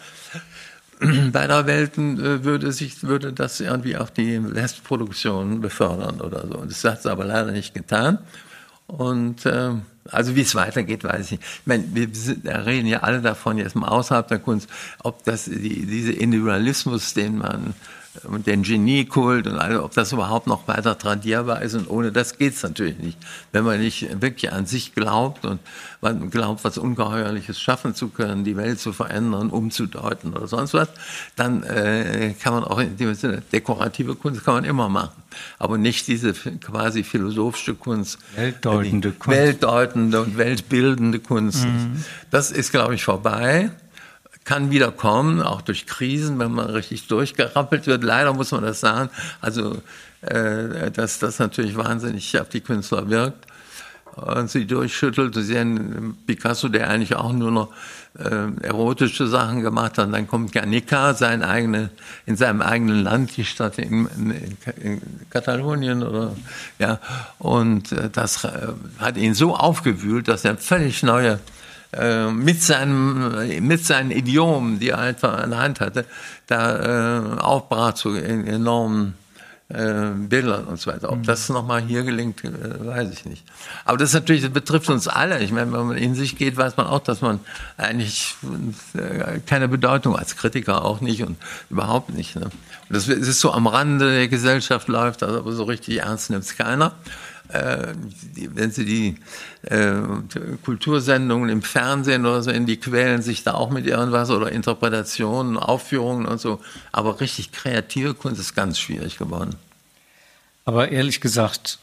[1.32, 6.64] beider Welten äh, würde sich, würde das irgendwie auch die Westproduktion befördern oder so.
[6.64, 8.18] Das hat es aber leider nicht getan.
[8.86, 9.70] Und äh,
[10.10, 11.42] also wie es weitergeht, weiß ich nicht.
[11.42, 14.68] Ich meine, wir reden ja alle davon jetzt mal außerhalb der Kunst,
[15.02, 17.74] ob das die, diese Individualismus, den man
[18.24, 21.74] und den Geniekult und all, ob das überhaupt noch weiter tradierbar ist.
[21.74, 23.16] Und ohne das geht's natürlich nicht.
[23.52, 25.60] Wenn man nicht wirklich an sich glaubt und
[26.00, 30.88] man glaubt, was Ungeheuerliches schaffen zu können, die Welt zu verändern, umzudeuten oder sonst was,
[31.36, 35.22] dann äh, kann man auch in dem Sinne, dekorative Kunst kann man immer machen.
[35.60, 38.18] Aber nicht diese quasi philosophische Kunst.
[38.34, 39.38] Weltdeutende Kunst.
[39.38, 41.64] Weltdeutende und weltbildende Kunst.
[41.64, 42.04] Mhm.
[42.32, 43.70] Das ist, glaube ich, vorbei
[44.44, 48.02] kann wieder kommen, auch durch Krisen, wenn man richtig durchgerappelt wird.
[48.02, 49.10] Leider muss man das sagen.
[49.40, 49.82] Also,
[50.22, 53.46] äh, dass das natürlich wahnsinnig auf die Künstler wirkt
[54.16, 55.34] und sie durchschüttelt.
[55.34, 57.68] Sie sehen Picasso, der eigentlich auch nur noch
[58.18, 60.12] äh, erotische Sachen gemacht hat.
[60.12, 61.90] Dann kommt Guernica, sein eigene,
[62.26, 65.00] in seinem eigenen Land, die Stadt in, in, in
[65.30, 66.34] Katalonien oder
[66.78, 66.98] ja,
[67.38, 68.50] und äh, das äh,
[68.98, 71.38] hat ihn so aufgewühlt, dass er völlig neue
[72.32, 76.04] mit, seinem, mit seinen Idiomen, die er einfach an der Hand hatte,
[76.46, 79.14] da äh, aufbrach zu enormen
[79.72, 81.10] äh, Bildern und so weiter.
[81.10, 81.22] Ob mhm.
[81.22, 82.50] das nochmal hier gelingt, äh,
[82.86, 83.44] weiß ich nicht.
[83.84, 85.40] Aber das natürlich, das betrifft uns alle.
[85.40, 87.38] Ich meine, wenn man in sich geht, weiß man auch, dass man
[87.76, 88.34] eigentlich
[88.94, 91.36] äh, keine Bedeutung als Kritiker auch nicht und
[91.70, 92.34] überhaupt nicht.
[92.34, 92.46] Ne?
[92.46, 92.52] Und
[92.88, 96.56] das ist so am Rande der Gesellschaft läuft, also aber so richtig ernst nimmt es
[96.56, 96.92] keiner
[97.52, 97.94] äh,
[98.54, 99.16] wenn Sie die
[99.62, 100.00] äh,
[100.64, 105.56] Kultursendungen im Fernsehen oder so in die quälen sich da auch mit irgendwas oder Interpretationen,
[105.56, 106.60] Aufführungen und so.
[106.92, 109.56] Aber richtig kreative Kunst ist ganz schwierig geworden.
[110.64, 111.78] Aber ehrlich gesagt,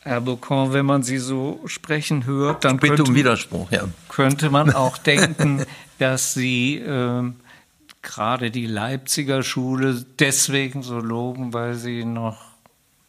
[0.00, 3.84] Herr Bocon, wenn man Sie so sprechen hört, dann könnte, um Widerspruch, ja.
[4.08, 5.66] könnte man auch denken,
[5.98, 7.32] dass Sie äh,
[8.06, 12.45] gerade die Leipziger Schule deswegen so loben, weil sie noch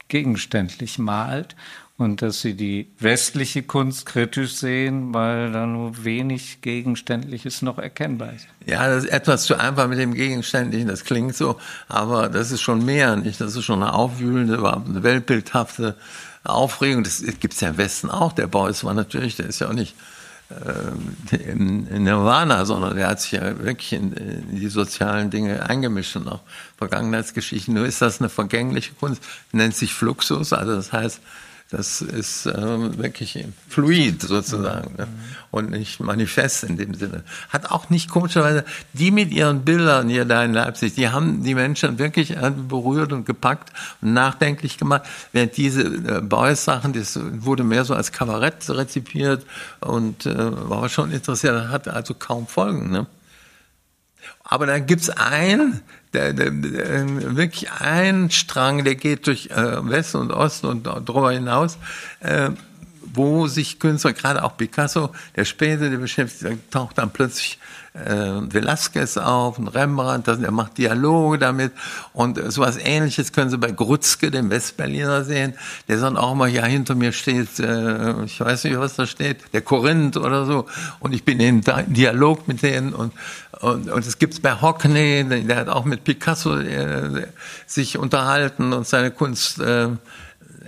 [0.08, 1.56] gegenständlich malt
[1.98, 8.34] und dass sie die westliche Kunst kritisch sehen, weil da nur wenig Gegenständliches noch erkennbar
[8.34, 8.48] ist.
[8.66, 12.62] Ja, das ist etwas zu einfach mit dem Gegenständlichen, das klingt so, aber das ist
[12.62, 13.42] schon mehr, nicht?
[13.42, 15.96] Das ist schon eine aufwühlende, eine weltbildhafte
[16.44, 17.04] Aufregung.
[17.04, 18.32] Das gibt es ja im Westen auch.
[18.32, 19.96] Der Beuys war natürlich, der ist ja auch nicht
[20.50, 26.40] Nirvana, sondern der hat sich ja wirklich in, in, die sozialen Dinge eingemischt und auch
[26.78, 27.74] Vergangenheitsgeschichten.
[27.74, 31.20] Nur ist das eine vergängliche Kunst, nennt sich Fluxus, also das heißt,
[31.70, 35.08] das ist äh, wirklich fluid sozusagen ne?
[35.52, 37.24] und nicht manifest in dem Sinne.
[37.50, 41.56] Hat auch nicht komischerweise, die mit ihren Bildern hier da in Leipzig, die haben die
[41.56, 42.36] Menschen wirklich
[42.70, 45.04] berührt und gepackt und nachdenklich gemacht,
[45.34, 49.46] während diese äh, Beuys-Sachen, das wurde mehr so als Kabarett rezipiert
[49.82, 50.36] und äh,
[50.70, 52.92] war schon interessiert, hat also kaum Folgen.
[52.92, 53.08] Ne?
[54.50, 55.82] Aber dann gibt's einen,
[56.14, 61.32] der, der, der, wirklich einen Strang, der geht durch äh, Westen und Osten und darüber
[61.32, 61.78] hinaus,
[62.20, 62.52] äh,
[63.18, 67.60] wo sich Künstler, gerade auch Picasso, der später, der beschäftigt, taucht dann plötzlich
[67.94, 71.74] äh, Velasquez auf, ein Rembrandt, er macht Dialoge damit
[72.14, 75.54] und äh, sowas ähnliches können Sie bei Grutzke, dem Westberliner sehen,
[75.88, 79.54] der dann auch mal, ja, hinter mir steht, äh, ich weiß nicht, was da steht,
[79.54, 80.68] der Korinth oder so
[81.00, 83.14] und ich bin in Dialog mit denen und
[83.62, 87.28] und, und es bei Hockney, der hat auch mit Picasso äh,
[87.66, 89.88] sich unterhalten und seine Kunst äh,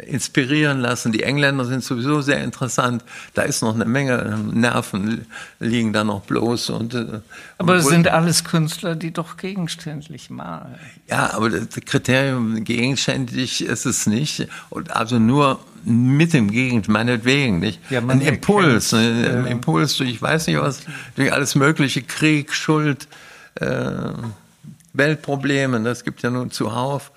[0.07, 1.11] inspirieren lassen.
[1.11, 3.03] Die Engländer sind sowieso sehr interessant.
[3.33, 5.25] Da ist noch eine Menge Nerven
[5.59, 6.69] liegen da noch bloß.
[6.71, 7.19] Und, äh,
[7.57, 10.75] aber es sind alles Künstler, die doch gegenständlich malen.
[11.09, 14.47] Ja, aber das Kriterium gegenständlich ist es nicht.
[14.69, 17.79] Und also nur mit dem Gegend, meinetwegen, nicht?
[17.89, 19.45] Ja, ein Impuls, ein ja.
[19.45, 20.81] Impuls durch, ich weiß nicht was,
[21.15, 23.07] durch alles mögliche, Krieg, Schuld,
[23.55, 24.11] äh,
[24.93, 27.11] Weltprobleme, das gibt ja nun zuhauf.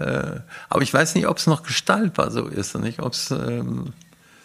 [0.00, 3.00] Äh, aber ich weiß nicht, ob es noch gestaltbar so ist, nicht?
[3.00, 3.92] Ob's, ähm,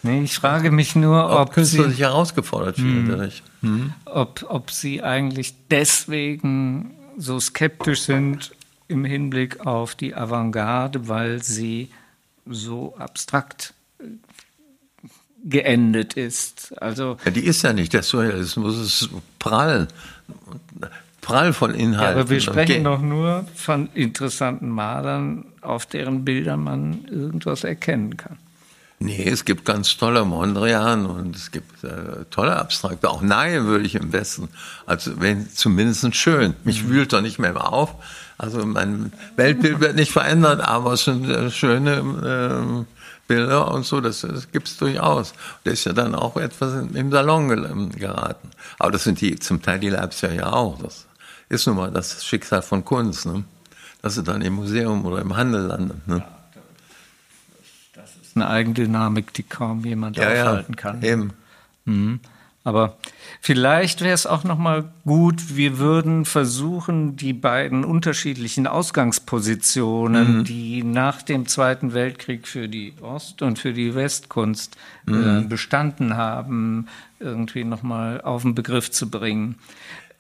[0.04, 3.32] nee, ich frage mich nur, ob, ob Künstler sich herausgefordert fühlen.
[3.62, 3.94] Hm.
[4.06, 8.52] Ob, ob sie eigentlich deswegen so skeptisch sind
[8.88, 11.90] im Hinblick auf die Avantgarde, weil sie
[12.46, 14.04] so abstrakt äh,
[15.46, 16.74] geendet ist.
[16.82, 17.94] Also ja, die ist ja nicht.
[17.94, 19.88] Der Surrealismus ist prall
[21.26, 22.16] prall von Inhalten.
[22.16, 28.16] Ja, aber wir sprechen doch nur von interessanten Malern, auf deren Bildern man irgendwas erkennen
[28.16, 28.38] kann.
[29.00, 33.10] Nee, es gibt ganz tolle Mondrian und es gibt äh, tolle Abstrakte.
[33.10, 34.50] Auch Nahe würde ich im Westen.
[34.86, 36.54] Also wenn zumindest schön.
[36.64, 36.90] Mich mhm.
[36.90, 37.96] wühlt doch nicht mehr auf.
[38.38, 42.86] Also mein Weltbild wird nicht verändert, aber es sind äh, schöne äh,
[43.28, 45.34] Bilder und so, das, das gibt es durchaus.
[45.66, 48.52] Der ist ja dann auch etwas im Salon geraten.
[48.78, 50.78] Aber das sind die zum Teil die Leipziger ja auch.
[50.82, 51.08] Das
[51.56, 53.44] ist nun mal das Schicksal von Kunst, ne?
[54.02, 56.08] dass sie dann im Museum oder im Handel landet.
[56.08, 56.24] Ne?
[57.94, 61.04] Das ist eine Eigendynamik, die kaum jemand ja, aufhalten ja, kann.
[61.04, 61.34] Eben.
[61.86, 62.20] Mhm.
[62.66, 62.98] Aber
[63.42, 70.44] vielleicht wäre es auch noch mal gut, wir würden versuchen, die beiden unterschiedlichen Ausgangspositionen, mhm.
[70.46, 75.38] die nach dem Zweiten Weltkrieg für die Ost- und für die Westkunst äh, mhm.
[75.38, 76.88] äh, bestanden haben,
[77.20, 79.60] irgendwie noch mal auf den Begriff zu bringen.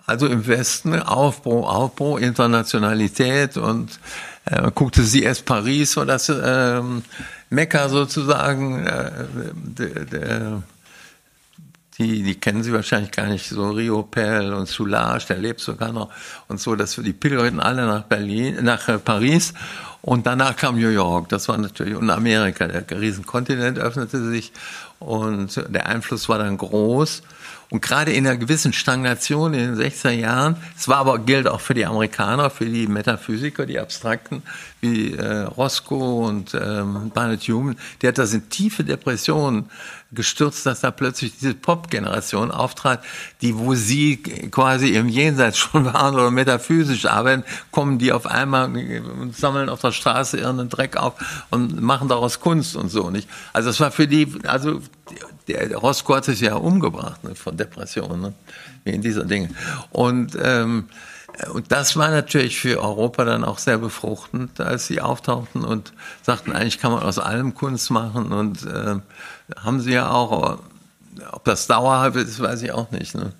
[0.05, 3.99] Also im Westen Aufbruch, Aufbruch, Internationalität und
[4.45, 7.03] äh, guckte sie erst Paris, war das ähm,
[7.49, 9.11] Mekka sozusagen, äh,
[9.55, 10.63] der, der
[11.97, 15.93] die, die kennen Sie wahrscheinlich gar nicht, so Rio Pel und Soulage, der lebt sogar
[15.93, 16.11] noch
[16.49, 19.53] und so, dass die pilgerten alle nach Berlin, nach äh, Paris
[20.05, 24.51] und danach kam New York, das war natürlich, und Amerika, der Riesenkontinent öffnete sich.
[24.99, 27.23] Und der Einfluss war dann groß.
[27.71, 31.59] Und gerade in einer gewissen Stagnation in den 60er Jahren, es war aber gilt auch
[31.59, 34.43] für die Amerikaner, für die Metaphysiker, die Abstrakten,
[34.81, 39.71] wie äh, Roscoe und ähm, Barnett Human, die hat das in tiefe Depressionen
[40.11, 43.03] gestürzt, dass da plötzlich diese Pop-Generation auftrat,
[43.41, 48.65] die, wo sie quasi im Jenseits schon waren oder metaphysisch arbeiten, kommen die auf einmal
[48.67, 51.13] und sammeln auf der Straße ihren Dreck auf
[51.49, 53.27] und machen daraus Kunst und so, nicht?
[53.53, 54.81] Also es war für die, also
[55.47, 58.33] der Roscoe hat sich ja umgebracht ne, von Depressionen, ne,
[58.83, 59.49] wegen dieser Dinge.
[59.91, 60.89] Und, ähm,
[61.51, 66.53] und das war natürlich für Europa dann auch sehr befruchtend, als sie auftauchten und sagten,
[66.53, 68.95] eigentlich kann man aus allem Kunst machen und äh,
[69.57, 70.59] haben sie ja auch,
[71.31, 73.15] ob das dauerhaft ist, weiß ich auch nicht.
[73.15, 73.33] Ne?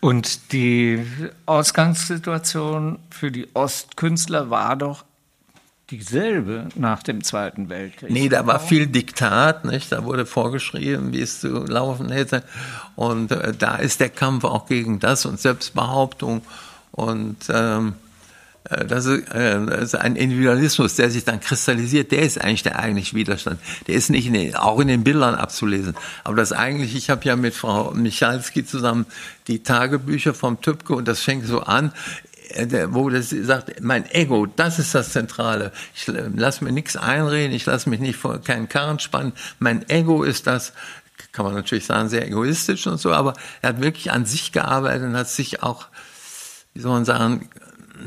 [0.00, 1.04] Und die
[1.46, 5.04] Ausgangssituation für die Ostkünstler war doch
[5.90, 8.10] dieselbe nach dem Zweiten Weltkrieg.
[8.10, 9.92] Nee, da war viel Diktat, nicht?
[9.92, 12.42] Da wurde vorgeschrieben, wie es zu laufen hätte.
[12.96, 16.42] Und äh, da ist der Kampf auch gegen das und Selbstbehauptung.
[16.92, 18.05] Und ähm, äh,
[18.68, 22.10] das, ist, äh, das ein Individualismus, der sich dann kristallisiert.
[22.10, 23.60] Der ist eigentlich der eigentliche Widerstand.
[23.86, 25.94] Der ist nicht in den, auch in den Bildern abzulesen.
[26.24, 29.06] Aber das eigentlich, ich habe ja mit Frau Michalski zusammen
[29.46, 31.92] die Tagebücher vom Tübke und das fängt so an
[32.50, 35.72] äh, wo das sagt, mein Ego, das ist das Zentrale.
[35.94, 39.32] Ich lasse mir nichts einreden, ich lasse mich nicht vor keinen Karren spannen.
[39.58, 40.72] Mein Ego ist das,
[41.32, 45.08] kann man natürlich sagen, sehr egoistisch und so, aber er hat wirklich an sich gearbeitet
[45.08, 45.86] und hat sich auch,
[46.74, 47.48] wie soll man sagen,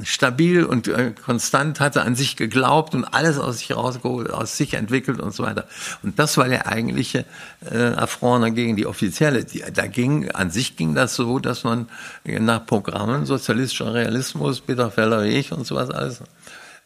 [0.04, 4.74] stabil und äh, konstant hatte an sich geglaubt und alles aus sich rausgeholt, aus sich
[4.74, 5.66] entwickelt und so weiter.
[6.04, 7.26] Und das war der eigentliche
[7.70, 9.44] äh, Affront gegen die offizielle.
[9.46, 11.88] Die, da ging, an sich ging das so, dass man
[12.24, 16.22] nach Programmen, sozialistischer Realismus, Bitterfeller Weg und sowas alles,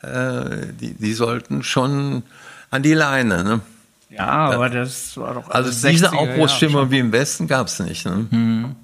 [0.01, 2.23] äh, die, die sollten schon
[2.69, 3.43] an die Leine.
[3.43, 3.61] Ne?
[4.09, 8.05] Ja, aber das war doch Also diese Aufbruchsstimmung wie im Westen gab es nicht.
[8.05, 8.27] Ne?
[8.29, 8.75] Hm.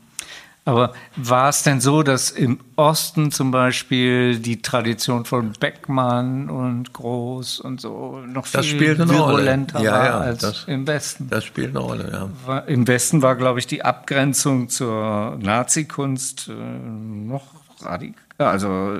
[0.70, 6.94] Aber war es denn so, dass im Osten zum Beispiel die Tradition von Beckmann und
[6.94, 9.38] Groß und so noch Das viel spielt eine Rolle.
[9.38, 11.28] virulenter Ja, war ja, als das- im Westen?
[11.30, 12.30] Das spielt eine Rolle, ja.
[12.46, 17.44] War, Im Westen war, glaube ich, die Abgrenzung zur Nazi-Kunst äh, noch
[17.82, 18.16] radikal.
[18.38, 19.00] Also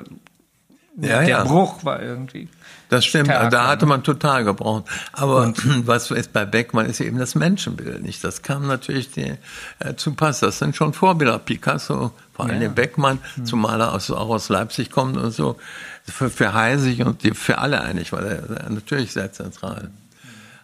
[1.00, 1.44] Ja, der.
[1.44, 2.48] Bruch war irgendwie.
[2.90, 4.84] Das stimmt, stärker, da hatte man total gebraucht.
[5.12, 5.52] Aber
[5.84, 8.22] was ist bei Beckmann ist eben das Menschenbild nicht.
[8.22, 9.34] Das kam natürlich die,
[9.78, 10.40] äh, zu Pass.
[10.40, 11.38] Das sind schon Vorbilder.
[11.38, 12.68] Picasso, vor allem Ja.
[12.68, 13.46] Beckmann, Hm.
[13.46, 15.56] zumal er aus, auch aus Leipzig kommt und so.
[16.04, 19.90] Für, für Heisig und die, für alle eigentlich, weil er natürlich sehr zentral.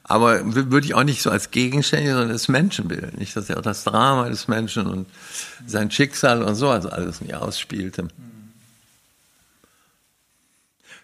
[0.02, 3.18] Aber würde ich auch nicht so als Gegenständig, sondern das Menschenbild.
[3.18, 5.06] Nicht, dass er auch das Drama des Menschen und
[5.66, 8.08] sein Schicksal und so also alles nicht ausspielte.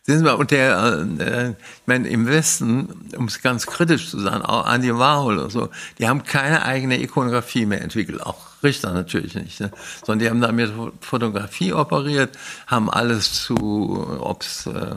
[0.05, 4.19] Sehen Sie mal, und der, äh, ich meine, im Westen, um es ganz kritisch zu
[4.19, 8.93] sagen, auch Andy Warhol oder so, die haben keine eigene Ikonografie mehr entwickelt, auch Richter
[8.93, 9.71] natürlich nicht, ne?
[10.05, 12.37] sondern die haben da mit Fotografie operiert,
[12.67, 14.97] haben alles zu, ob's äh,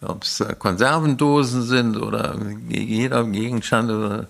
[0.00, 2.36] ob's äh, Konservendosen sind oder
[2.68, 4.28] jeder Gegenstand oder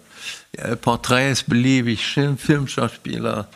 [0.52, 3.48] äh, Porträts beliebig, Film- Filmschauspieler,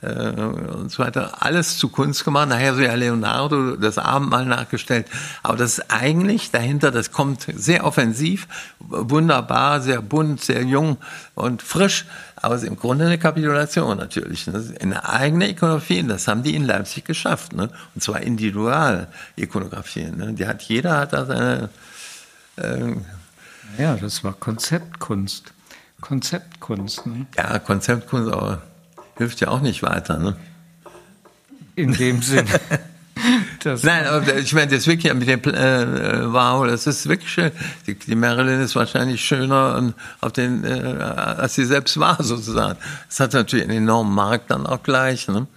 [0.00, 1.42] äh, und so weiter.
[1.42, 2.48] Alles zu Kunst gemacht.
[2.48, 5.06] Nachher so ja Leonardo das Abendmahl nachgestellt.
[5.42, 8.46] Aber das ist eigentlich dahinter, das kommt sehr offensiv,
[8.78, 10.98] wunderbar, sehr bunt, sehr jung
[11.34, 12.06] und frisch.
[12.36, 14.46] Aber es ist im Grunde eine Kapitulation natürlich.
[14.46, 14.64] Ne?
[14.80, 17.52] Eine eigene Ikonografie, das haben die in Leipzig geschafft.
[17.52, 17.68] Ne?
[17.94, 20.16] Und zwar Individual-Ikonografien.
[20.16, 20.32] Ne?
[20.34, 21.70] Die hat, jeder hat da seine,
[22.56, 22.94] äh,
[23.78, 25.52] Ja, das war Konzeptkunst.
[26.00, 27.26] Konzeptkunst, ne?
[27.36, 28.62] ja, Konzeptkunst, aber
[29.18, 30.18] hilft ja auch nicht weiter.
[30.18, 30.36] Ne?
[31.74, 32.48] In dem Sinne.
[33.82, 37.50] Nein, aber ich meine, das wirklich mit dem äh, Wow, das ist wirklich schön.
[37.86, 42.78] Die, die Marilyn ist wahrscheinlich schöner auf den, äh, als sie selbst war, sozusagen.
[43.08, 45.26] Das hat natürlich einen enormen Markt dann auch gleich.
[45.26, 45.48] Ne?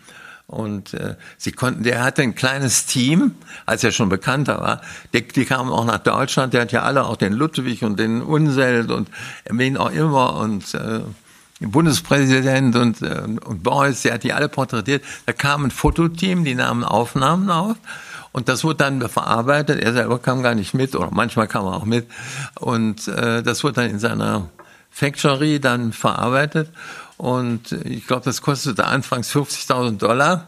[0.47, 4.82] Und äh, sie konnten, der hatte ein kleines Team, als er schon bekannter war.
[5.13, 6.54] Die, die kamen auch nach Deutschland.
[6.54, 9.10] Der hat ja alle, auch den Ludwig und den Unselt und
[9.45, 11.02] wen auch immer und äh,
[11.67, 15.04] Bundespräsident und, äh, und Beuys, der hat die alle porträtiert.
[15.26, 17.78] Da kam ein Fototeam, die nahmen Aufnahmen auf.
[18.32, 19.82] Und das wurde dann verarbeitet.
[19.82, 22.08] Er selber kam gar nicht mit, oder manchmal kam er auch mit.
[22.60, 24.50] Und äh, das wurde dann in seiner
[24.89, 26.69] Factory dann verarbeitet.
[27.17, 30.47] Und ich glaube, das kostete anfangs 50.000 Dollar.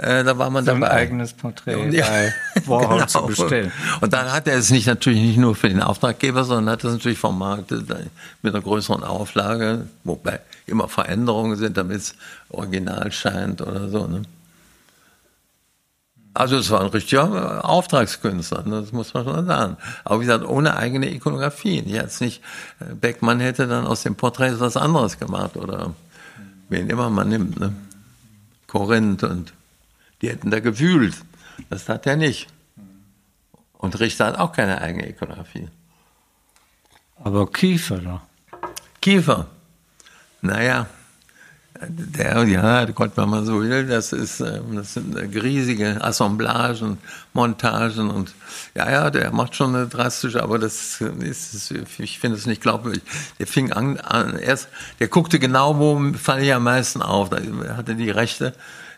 [0.00, 0.92] Äh, da war man sein dabei.
[0.92, 2.32] eigenes Porträt Ja, bei
[2.66, 3.06] Warhol genau.
[3.06, 3.72] zu bestellen.
[4.00, 6.92] Und dann hat er es nicht natürlich nicht nur für den Auftraggeber, sondern hat es
[6.92, 8.06] natürlich vermarktet äh,
[8.42, 12.14] mit einer größeren Auflage, wobei immer Veränderungen sind, damit es
[12.50, 14.06] original scheint oder so.
[14.06, 14.22] Ne?
[16.34, 18.82] Also es war ein richtiger äh, Auftragskünstler, ne?
[18.82, 19.76] das muss man schon sagen.
[20.04, 21.82] Aber wie gesagt, ohne eigene Ikonografie.
[21.86, 22.40] Jetzt nicht,
[23.00, 25.94] Beckmann hätte dann aus dem Porträt was anderes gemacht oder
[26.68, 27.58] wen immer man nimmt.
[27.58, 27.72] Ne?
[28.68, 29.52] Korinth und
[30.22, 31.14] die hätten da gewühlt.
[31.70, 32.46] Das hat er nicht.
[33.72, 35.68] Und Richter hat auch keine eigene Ikonografie.
[37.16, 38.20] Aber Kiefer doch.
[39.00, 39.46] Kiefer.
[40.40, 40.86] Naja,
[41.86, 46.98] der, ja, Gott, wenn man so will, das ist, ähm, das sind äh, riesige Assemblagen,
[47.32, 48.34] Montagen und,
[48.74, 53.02] ja, ja, der macht schon eine drastische, aber das ist, ich finde es nicht glaubwürdig.
[53.38, 57.30] Der fing an, an, erst, der guckte genau, wo falle ich am meisten auf.
[57.30, 57.38] Da
[57.76, 58.54] hatte die rechte,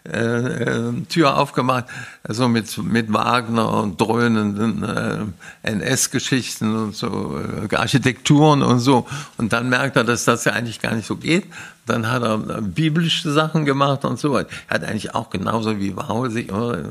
[0.09, 1.85] äh, äh, Tür aufgemacht,
[2.23, 5.27] also mit, mit Wagner und dröhnenden äh,
[5.63, 7.39] NS-Geschichten und so,
[7.71, 9.07] äh, Architekturen und so.
[9.37, 11.45] Und dann merkt er, dass das ja eigentlich gar nicht so geht.
[11.85, 14.39] Dann hat er äh, biblische Sachen gemacht und so.
[14.39, 16.83] Er hat eigentlich auch genauso wie Wow sich äh,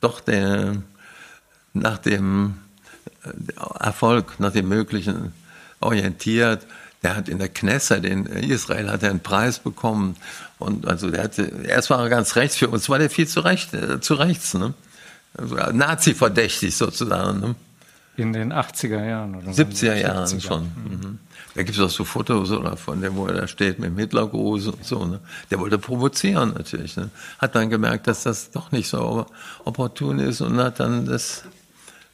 [0.00, 0.76] doch der,
[1.74, 2.54] nach dem
[3.80, 5.34] Erfolg, nach dem Möglichen
[5.80, 6.66] orientiert.
[7.02, 10.16] Der hat in der Knesset in Israel hat er einen Preis bekommen
[10.58, 13.40] und also der hatte erst war er ganz rechts für uns war der viel zu
[13.40, 14.74] recht äh, zu rechts ne
[15.36, 17.54] also, Nazi verdächtig sozusagen ne?
[18.18, 19.62] In den 80er Jahren oder so.
[19.62, 20.40] 70er Jahren 70er.
[20.40, 21.18] schon mhm.
[21.54, 23.98] da gibt es auch so Fotos oder von dem wo er da steht mit dem
[23.98, 27.10] Hitlergruß und so ne der wollte provozieren natürlich ne?
[27.38, 29.26] hat dann gemerkt dass das doch nicht so
[29.64, 31.44] opportun ist und hat dann das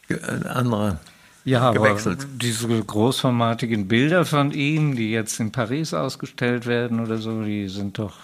[0.09, 0.99] äh, andere
[1.45, 2.27] Ja, aber gewechselt.
[2.41, 7.99] diese großformatigen Bilder von ihm, die jetzt in Paris ausgestellt werden oder so, die sind
[7.99, 8.15] doch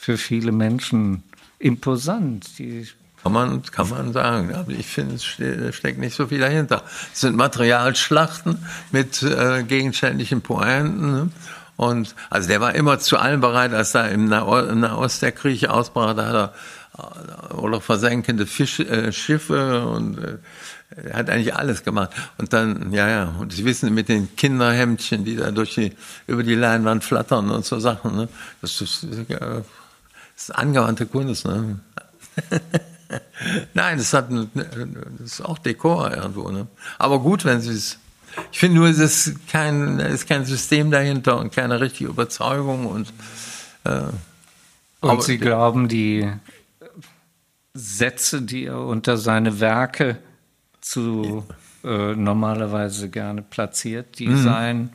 [0.00, 1.22] für viele Menschen
[1.58, 2.58] imposant.
[2.58, 2.88] Die,
[3.22, 4.54] Kann man, kann man sagen.
[4.54, 6.82] Aber ich finde, es ste steckt nicht so viel dahinter.
[7.12, 11.12] Es sind Materialschlachten mit äh, gegenständlichen Pointen.
[11.12, 11.28] Ne?
[11.76, 15.32] Und also der war immer zu allem bereit, als da im Naho im Nahost der
[15.32, 21.54] Krieg ausbrach, da hat er äh, oder versenkende Fisch, äh, Schiffe und äh, hat eigentlich
[21.54, 22.10] alles gemacht.
[22.38, 25.92] Und dann, ja, ja, und Sie wissen, mit den Kinderhemdchen, die da durch die,
[26.26, 28.28] über die Leinwand flattern und so Sachen, ne?
[28.62, 29.60] das ist äh,
[30.40, 31.44] Das ist angewandte Kunst.
[31.44, 31.80] Ne?
[33.74, 36.48] Nein, das, hat, das ist auch Dekor irgendwo.
[36.48, 36.66] Ne?
[36.98, 37.98] Aber gut, wenn Sie es.
[38.50, 42.86] Ich finde nur, es ist kein, ist kein System dahinter und keine richtige Überzeugung.
[42.86, 43.12] Und,
[43.84, 44.04] äh,
[45.00, 46.32] und Sie glauben, die
[47.74, 50.16] Sätze, die er unter seine Werke
[50.80, 51.44] zu
[51.84, 54.42] äh, normalerweise gerne platziert, die mhm.
[54.42, 54.92] seien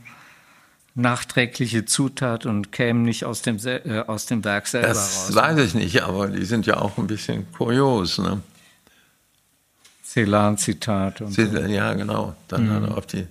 [0.96, 5.28] nachträgliche Zutat und kämen nicht aus dem, äh, aus dem Werk selber das raus.
[5.28, 8.18] Das weiß ich nicht, aber die sind ja auch ein bisschen kurios.
[8.18, 8.41] Ne?
[10.04, 11.22] Celan-Zitat.
[11.28, 11.41] So.
[11.41, 12.36] Ja, genau.
[12.48, 12.74] Dann mhm.
[12.74, 13.28] hat er auf die.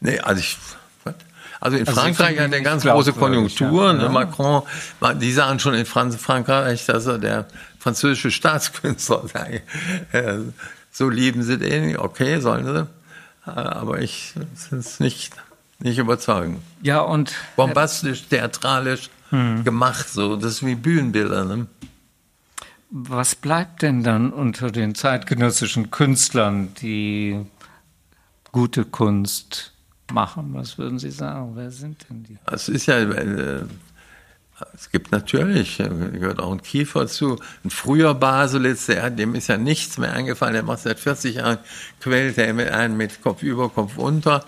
[0.00, 0.58] Nee, also ich.
[1.58, 3.86] Also in also Frankreich hat er ganz große Konjunktur.
[3.86, 3.92] Ja.
[3.94, 4.08] Ne?
[4.10, 4.62] Macron,
[5.20, 7.46] die sagen schon in Frankreich, dass er der
[7.78, 9.62] französische Staatskünstler sei.
[10.12, 10.38] Äh,
[10.92, 12.86] so lieben sie den, okay, sollen sie.
[13.46, 15.32] Äh, aber ich finde es nicht
[15.78, 16.62] nicht überzeugen.
[16.82, 17.34] Ja, und.
[17.56, 19.64] Bombastisch, theatralisch hm.
[19.64, 20.36] gemacht, so.
[20.36, 21.66] Das ist wie Bühnenbilder, ne?
[22.90, 27.44] Was bleibt denn dann unter den zeitgenössischen Künstlern, die
[28.52, 29.72] gute Kunst
[30.12, 30.54] machen?
[30.54, 31.52] Was würden Sie sagen?
[31.56, 32.38] Wer sind denn die?
[32.46, 33.64] Es ist ja, äh,
[34.74, 39.48] es gibt natürlich, äh, gehört auch ein Kiefer zu, ein früher Baselitz, der, dem ist
[39.48, 41.58] ja nichts mehr eingefallen, der macht seit 40 Jahren,
[42.00, 44.44] quält er einen mit Kopf über, Kopf unter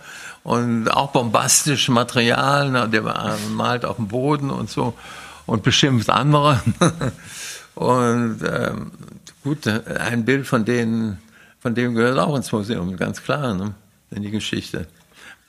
[0.49, 3.03] und auch bombastische Material, ne, der
[3.51, 4.95] malt auf dem Boden und so
[5.45, 6.63] und beschimpft andere.
[7.75, 8.91] und ähm,
[9.45, 11.19] gut, ein Bild von denen,
[11.61, 13.75] von dem gehört auch ins Museum, ganz klar, ne,
[14.11, 14.87] in die Geschichte.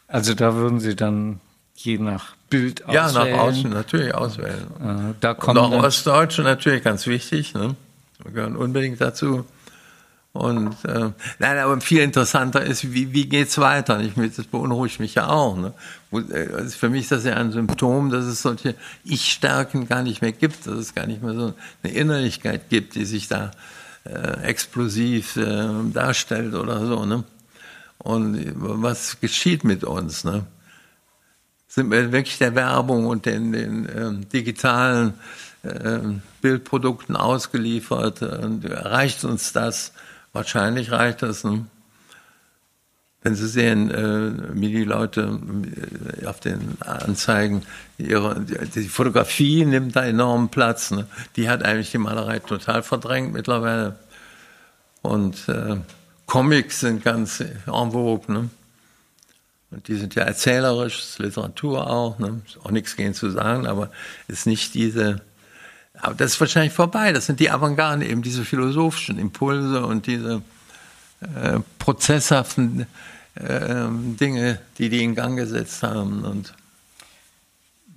[0.10, 1.40] Also da würden Sie dann
[1.76, 2.94] je nach Bild auswählen?
[2.94, 4.68] Ja, nach außen natürlich auswählen.
[4.82, 7.78] Äh, da kommen und auch Ostdeutsche natürlich ganz wichtig, ne?
[8.22, 9.46] Wir gehören unbedingt dazu.
[10.32, 14.00] Und äh, nein, aber viel interessanter ist, wie, wie geht's weiter?
[14.00, 15.58] Ich, das beunruhigt mich ja auch.
[15.58, 15.74] Ne?
[16.12, 20.32] Also für mich ist das ja ein Symptom, dass es solche Ich-Stärken gar nicht mehr
[20.32, 23.52] gibt, dass es gar nicht mehr so eine Innerlichkeit gibt, die sich da
[24.04, 27.06] äh, explosiv äh, darstellt oder so.
[27.06, 27.24] Ne?
[27.98, 30.24] Und was geschieht mit uns?
[30.24, 30.46] Ne?
[31.68, 35.16] Sind wir wirklich der Werbung und den, den ähm, digitalen
[35.64, 36.00] äh,
[36.42, 38.22] Bildprodukten ausgeliefert?
[38.22, 39.92] Und reicht uns das?
[40.34, 41.44] Wahrscheinlich reicht das.
[41.44, 41.66] Ne?
[43.22, 45.40] Wenn Sie sehen, äh, wie die Leute
[46.22, 47.64] äh, auf den Anzeigen,
[47.98, 50.92] ihre, die Fotografie nimmt da enormen Platz.
[50.92, 51.08] Ne?
[51.36, 53.98] Die hat eigentlich die Malerei total verdrängt mittlerweile.
[55.02, 55.78] Und äh,
[56.26, 58.32] Comics sind ganz en vogue.
[58.32, 58.50] Ne?
[59.72, 62.20] Und die sind ja erzählerisch, Literatur auch.
[62.20, 62.42] Ne?
[62.48, 63.92] Ist auch nichts gegen zu sagen, aber
[64.28, 65.22] ist nicht diese
[66.02, 67.12] aber das ist wahrscheinlich vorbei.
[67.12, 70.42] Das sind die Avantgarden, eben diese philosophischen Impulse und diese
[71.22, 72.86] äh, prozesshaften
[73.36, 76.24] äh, Dinge, die die in Gang gesetzt haben.
[76.24, 76.54] Und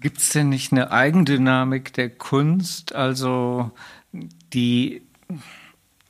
[0.02, 3.70] Gibt es denn nicht eine Eigendynamik der Kunst, also
[4.52, 5.02] die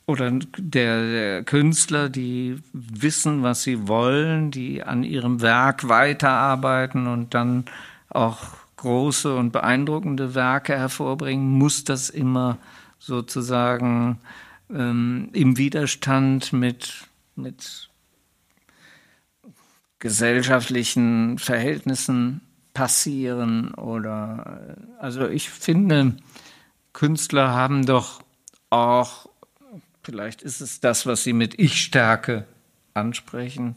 [0.07, 7.34] oder der, der, Künstler, die wissen, was sie wollen, die an ihrem Werk weiterarbeiten und
[7.34, 7.66] dann
[8.09, 8.40] auch
[8.83, 12.59] große und beeindruckende Werke hervorbringen, muss das immer
[12.99, 14.18] sozusagen
[14.70, 17.07] ähm, im Widerstand mit,
[17.37, 17.91] mit
[20.01, 22.41] gesellschaftlichen Verhältnissen
[22.74, 26.16] passieren oder also ich finde
[26.93, 28.24] Künstler haben doch
[28.70, 29.28] auch
[30.03, 32.47] vielleicht ist es das was sie mit ich Stärke
[32.95, 33.76] ansprechen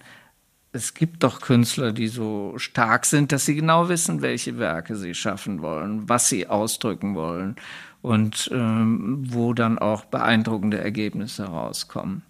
[0.75, 5.13] es gibt doch Künstler, die so stark sind, dass sie genau wissen, welche Werke sie
[5.13, 7.55] schaffen wollen, was sie ausdrücken wollen
[8.01, 12.23] und ähm, wo dann auch beeindruckende Ergebnisse rauskommen.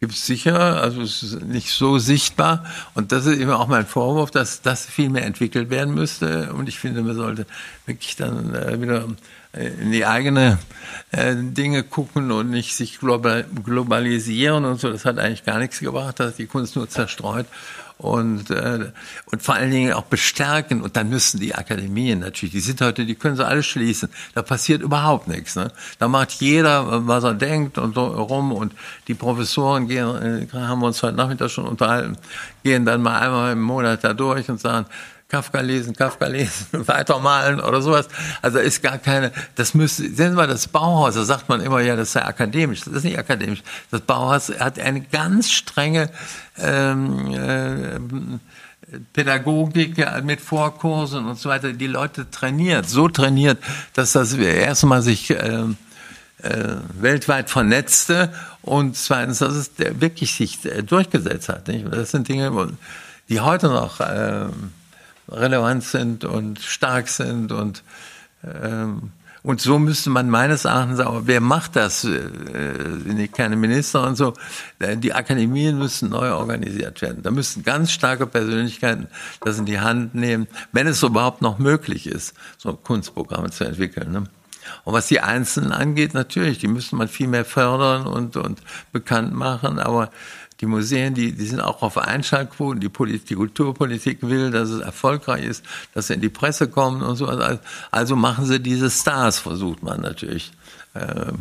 [0.00, 2.64] Gibt es sicher, also es ist nicht so sichtbar.
[2.94, 6.52] Und das ist eben auch mein Vorwurf, dass das viel mehr entwickelt werden müsste.
[6.54, 7.46] Und ich finde, man sollte
[7.86, 9.06] wirklich dann äh, wieder
[9.52, 10.58] in die eigene
[11.10, 14.90] äh, Dinge gucken und nicht sich global, globalisieren und so.
[14.90, 17.46] Das hat eigentlich gar nichts gebracht, dass die Kunst nur zerstreut
[18.02, 18.90] und, äh,
[19.26, 20.82] und vor allen Dingen auch bestärken.
[20.82, 24.08] Und dann müssen die Akademien natürlich, die sind heute, die können sie alle schließen.
[24.34, 25.54] Da passiert überhaupt nichts.
[25.54, 25.70] Ne?
[25.98, 28.52] Da macht jeder, was er denkt und so rum.
[28.52, 28.74] Und
[29.06, 32.16] die Professoren gehen, äh, haben wir uns heute Nachmittag schon unterhalten,
[32.64, 34.86] gehen dann mal einmal im Monat da durch und sagen,
[35.32, 38.06] Kafka lesen, Kafka lesen, weitermalen oder sowas.
[38.42, 41.80] Also ist gar keine, das müsste, sehen Sie mal, das Bauhaus, da sagt man immer,
[41.80, 42.82] ja, das sei akademisch.
[42.82, 43.62] Das ist nicht akademisch.
[43.90, 46.10] Das Bauhaus hat eine ganz strenge
[46.58, 47.98] ähm, äh,
[49.14, 53.56] Pädagogik mit Vorkursen und so weiter, die Leute trainiert, so trainiert,
[53.94, 55.64] dass das erstmal sich äh,
[56.42, 61.68] äh, weltweit vernetzte und zweitens, dass es wirklich sich durchgesetzt hat.
[61.68, 61.86] Nicht?
[61.90, 62.76] Das sind Dinge,
[63.30, 64.48] die heute noch äh,
[65.32, 67.82] relevant sind und stark sind und
[68.44, 69.12] ähm,
[69.44, 72.04] Und so müsste man meines Erachtens, aber wer macht das?
[72.04, 72.30] Äh,
[73.04, 74.34] sind keine Minister und so.
[74.78, 77.22] Äh, die Akademien müssen neu organisiert werden.
[77.24, 79.08] Da müssen ganz starke Persönlichkeiten
[79.40, 84.12] das in die Hand nehmen, wenn es überhaupt noch möglich ist, so Kunstprogramme zu entwickeln.
[84.12, 84.24] Ne?
[84.84, 88.62] Und was die Einzelnen angeht, natürlich, die müsste man viel mehr fördern und, und
[88.92, 90.10] bekannt machen, aber
[90.62, 92.80] die Museen, die, die sind auch auf Einschaltquoten.
[92.80, 97.02] Die, Politik, die Kulturpolitik will, dass es erfolgreich ist, dass sie in die Presse kommen
[97.02, 97.26] und so.
[97.90, 100.52] Also machen sie diese Stars, versucht man natürlich.
[100.94, 101.40] Ähm,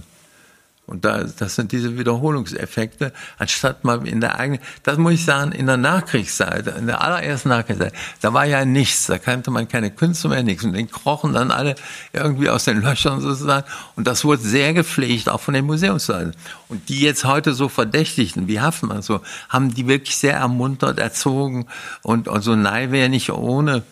[0.88, 5.54] und da, das sind diese Wiederholungseffekte, anstatt mal in der eigenen, das muss ich sagen,
[5.54, 9.92] in der Nachkriegszeit, in der allerersten Nachkriegszeit, da war ja nichts, da kannte man keine
[9.92, 10.66] Künstler mehr, nichts.
[10.66, 11.76] Und den krochen dann alle
[12.12, 13.66] irgendwie aus den Löchern sozusagen.
[13.96, 16.36] Und das wurde sehr gepflegt, auch von den Museumsleuten.
[16.68, 21.68] Und die jetzt heute so Verdächtigten, wie Haffmann, so, haben die wirklich sehr ermuntert, erzogen.
[22.02, 23.84] Und, und so Nei wäre nicht ohne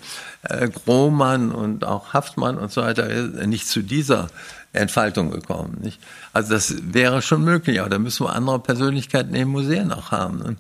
[0.44, 4.30] äh, Grohmann und auch Haftmann und so weiter äh, nicht zu dieser
[4.74, 5.78] Entfaltung gekommen.
[5.82, 6.00] Nicht?
[6.34, 10.40] Also das wäre schon möglich, aber da müssen wir andere Persönlichkeiten im Museum auch haben.
[10.40, 10.56] Ne?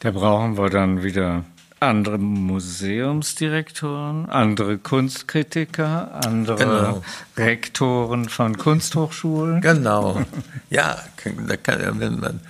[0.00, 1.44] Da brauchen wir dann wieder
[1.80, 7.02] andere Museumsdirektoren, andere Kunstkritiker, andere genau.
[7.36, 9.60] Rektoren von Kunsthochschulen.
[9.60, 10.22] Genau.
[10.70, 10.98] Ja,
[11.46, 12.40] da kann, wenn man,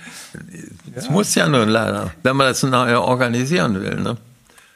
[0.95, 1.11] ja.
[1.11, 3.97] muss ja nun leider, wenn man das neu organisieren will.
[3.97, 4.17] Ne?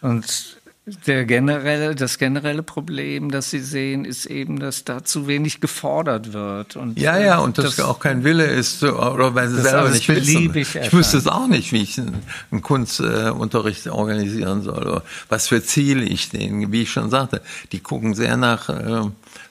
[0.02, 0.59] Und
[1.08, 6.34] der generelle, das generelle Problem, das Sie sehen, ist eben, dass da zu wenig gefordert
[6.34, 6.76] wird.
[6.76, 10.08] Und ja, ja, und dass das, auch kein Wille ist, oder weil Sie selber nicht
[10.10, 10.56] wissen.
[10.56, 16.04] Ich wüsste es auch nicht, wie ich einen Kunstunterricht organisieren soll, oder was für Ziele
[16.04, 19.02] ich denen, wie ich schon sagte, die gucken sehr nach äh,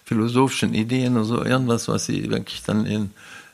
[0.05, 3.11] philosophischen Ideen oder so, irgendwas, was sie wirklich dann in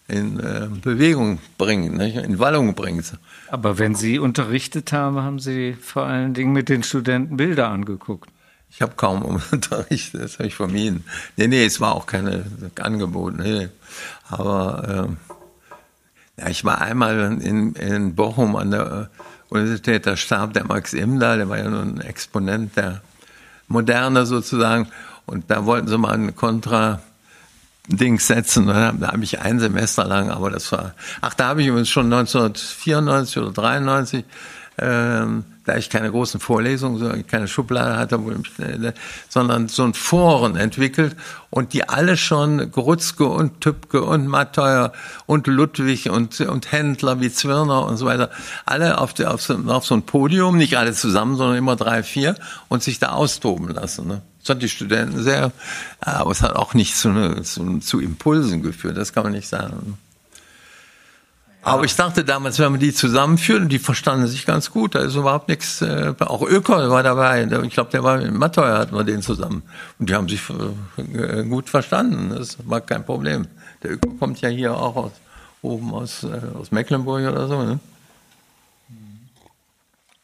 [0.07, 2.17] in äh, Bewegung bringen, nicht?
[2.17, 3.03] in Wallung bringen.
[3.49, 8.29] Aber wenn Sie unterrichtet haben, haben Sie vor allen Dingen mit den Studenten Bilder angeguckt.
[8.71, 11.05] Ich habe kaum unterrichtet, das habe ich vermieden.
[11.37, 12.45] Nee, nee, es war auch keine
[12.81, 13.39] Angebot.
[13.39, 13.69] Nee.
[14.29, 15.09] Aber
[16.39, 19.11] äh, ja, ich war einmal in, in Bochum an der
[19.49, 23.03] Universität, da starb der Max Imdahl, der war ja nur ein Exponent der
[23.69, 24.89] Moderne sozusagen.
[25.27, 27.01] Und da wollten sie mal einen Kontra
[27.89, 28.67] Dings setzen.
[28.67, 32.13] Da habe ich ein Semester lang, aber das war, ach, da habe ich übrigens schon
[32.13, 34.25] 1994 oder 93,
[34.79, 38.17] ähm, da ich keine großen Vorlesungen, so keine Schublade hatte,
[38.59, 38.93] äh,
[39.29, 41.17] sondern so ein Foren entwickelt
[41.51, 44.93] und die alle schon Grutzke und Tübke und Matteuer
[45.27, 48.31] und Ludwig und, und Händler wie Zwirner und so weiter,
[48.67, 52.03] alle auf, die, auf, so, auf so ein Podium, nicht alle zusammen, sondern immer drei,
[52.03, 52.35] vier
[52.69, 54.07] und sich da austoben lassen.
[54.09, 54.23] Ne?
[54.41, 55.53] Das hat die Studenten sehr,
[56.01, 59.49] aber es hat auch nicht zu, ne, zu, zu Impulsen geführt, das kann man nicht
[59.49, 59.97] sagen.
[61.65, 64.99] Aber ich dachte damals, wenn man die zusammenführt, und die verstanden sich ganz gut, da
[64.99, 68.95] ist überhaupt nichts, äh, auch Öko war dabei, ich glaube, der war in Matteuer, hatten
[68.95, 69.63] wir den zusammen.
[69.99, 73.47] Und die haben sich äh, gut verstanden, das war kein Problem.
[73.83, 75.13] Der Öko kommt ja hier auch aus,
[75.63, 77.63] oben aus, äh, aus Mecklenburg oder so.
[77.63, 77.81] Ne?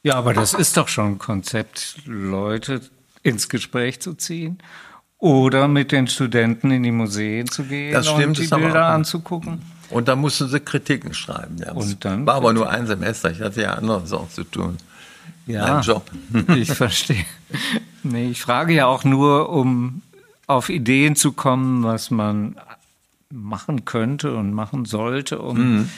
[0.03, 2.83] Ja, aber das ist doch schon ein Konzept, Leute
[3.23, 4.59] ins Gespräch zu ziehen
[5.19, 9.63] oder mit den Studenten in die Museen zu gehen das stimmt, und die Bilder anzugucken.
[9.91, 11.57] Und dann mussten sie Kritiken schreiben.
[11.59, 11.73] Ja.
[11.73, 14.77] Und dann war aber nur ein Semester, ich hatte ja anderes auch zu tun.
[15.47, 16.11] Ja, Mein Job.
[16.57, 17.25] ich verstehe.
[18.03, 20.03] Nee, ich frage ja auch nur, um
[20.47, 22.57] auf Ideen zu kommen, was man
[23.31, 25.91] machen könnte und machen sollte, um mhm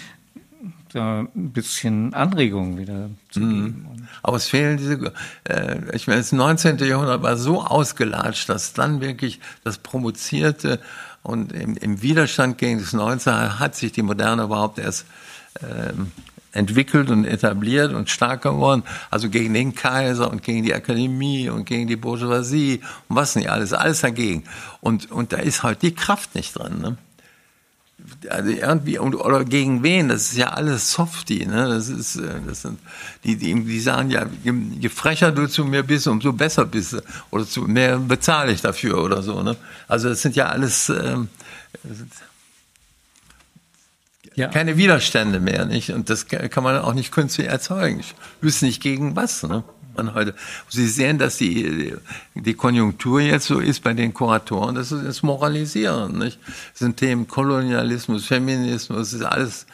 [0.92, 3.64] da ein bisschen Anregung wieder zu mhm.
[3.64, 4.08] geben.
[4.22, 5.12] Aber es fehlen diese,
[5.44, 6.78] äh, ich meine, das 19.
[6.78, 10.80] Jahrhundert war so ausgelatscht, dass dann wirklich das provozierte
[11.22, 13.58] und im, im Widerstand gegen das 19.
[13.58, 15.06] hat sich die Moderne überhaupt erst
[15.60, 15.92] äh,
[16.52, 18.82] entwickelt und etabliert und stark geworden.
[19.10, 23.50] Also gegen den Kaiser und gegen die Akademie und gegen die Bourgeoisie und was nicht
[23.50, 24.44] alles, alles dagegen.
[24.80, 26.80] Und, und da ist halt die Kraft nicht drin.
[26.80, 26.96] Ne?
[28.28, 30.08] Also irgendwie oder gegen wen?
[30.08, 31.68] Das ist ja alles Softie, ne?
[31.68, 32.78] Das ist, äh, das sind
[33.24, 36.94] die, die, die sagen ja, je, je frecher du zu mir bist, umso besser bist
[36.94, 39.56] du oder zu mehr bezahle ich dafür oder so, ne?
[39.88, 41.28] Also das sind ja alles ähm,
[44.34, 44.48] ja.
[44.48, 45.90] keine Widerstände mehr, nicht?
[45.90, 48.00] Und das kann man auch nicht künstlich erzeugen.
[48.00, 49.64] Ich wüsste nicht gegen was, ne?
[49.96, 50.34] Man heute.
[50.68, 51.94] Sie sehen, dass die,
[52.34, 56.18] die Konjunktur jetzt so ist bei den Kuratoren, das ist das Moralisieren.
[56.18, 56.38] Nicht?
[56.44, 59.66] Das sind Themen Kolonialismus, Feminismus, das ist alles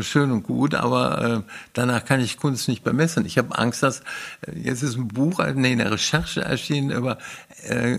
[0.00, 3.24] schön und gut, aber äh, danach kann ich Kunst nicht bemessen.
[3.26, 4.00] Ich habe Angst, dass
[4.46, 7.18] äh, jetzt ist ein Buch, nee, eine Recherche erschienen über
[7.68, 7.98] äh,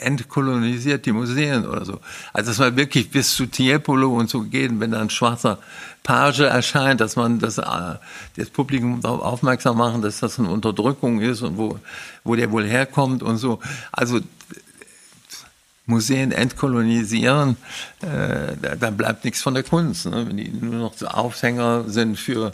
[0.00, 2.00] entkolonisiert die Museen oder so.
[2.32, 5.58] Also dass man wirklich bis zu Tiepolo und so geht, wenn da ein schwarzer
[6.06, 7.64] Page erscheint, dass man das, äh,
[8.36, 11.80] das Publikum darauf aufmerksam machen, dass das eine Unterdrückung ist und wo,
[12.22, 13.58] wo der wohl herkommt und so.
[13.90, 14.20] Also
[15.86, 17.56] Museen entkolonisieren,
[18.02, 20.06] äh, da, da, bleibt nichts von der Kunst.
[20.06, 20.26] Ne?
[20.26, 22.50] Wenn die nur noch Aufhänger sind für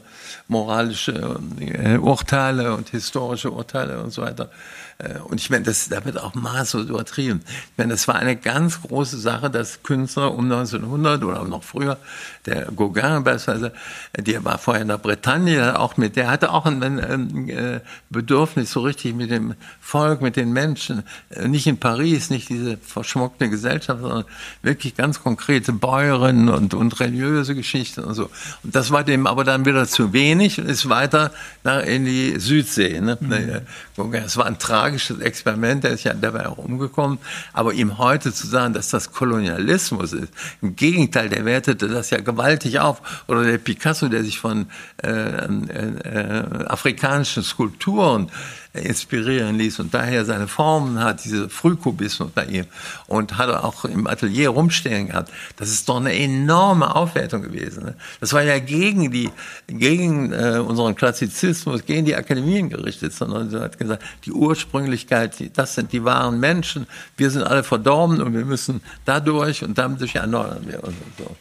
[0.49, 4.51] moralische äh, Urteile und historische Urteile und so weiter.
[4.99, 7.43] Äh, und ich meine, das, da wird auch maßlos übertrieben.
[7.47, 11.99] Ich meine, das war eine ganz große Sache, dass Künstler um 1900 oder noch früher,
[12.47, 13.73] der Gauguin beispielsweise,
[14.17, 17.81] der war vorher in der Bretagne, auch mit, der hatte auch ein, ein äh,
[18.11, 22.77] Bedürfnis so richtig mit dem Volk, mit den Menschen, äh, nicht in Paris, nicht diese
[23.23, 24.25] verschmuckte Gesellschaft, sondern
[24.63, 28.31] wirklich ganz konkrete Bäuerinnen und, und religiöse Geschichten und so.
[28.63, 31.31] Und das war dem aber dann wieder zu wenig und ist weiter
[31.63, 33.01] nach in die Südsee.
[33.01, 33.19] Ne?
[33.21, 34.13] Mhm.
[34.13, 37.19] Es war ein tragisches Experiment, der ist ja dabei auch umgekommen.
[37.53, 42.21] Aber ihm heute zu sagen, dass das Kolonialismus ist, im Gegenteil, der wertete das ja
[42.21, 43.25] gewaltig auf.
[43.29, 44.67] Oder der Picasso, der sich von
[45.03, 48.31] äh, äh, afrikanischen Skulpturen
[48.73, 52.67] inspirieren ließ und daher seine Formen hat, diese Frühkubismus bei ihm
[53.07, 55.31] und hat er auch im Atelier rumstehen gehabt.
[55.57, 57.85] Das ist doch eine enorme Aufwertung gewesen.
[57.85, 57.95] Ne?
[58.21, 59.31] Das war ja gegen die,
[59.67, 65.75] gegen äh, unseren Klassizismus, gegen die Akademien gerichtet, sondern er hat gesagt, die Ursprünglichkeit, das
[65.75, 70.63] sind die wahren Menschen, wir sind alle verdorben und wir müssen dadurch und dadurch erneuern
[70.67, 71.37] wir uns und so.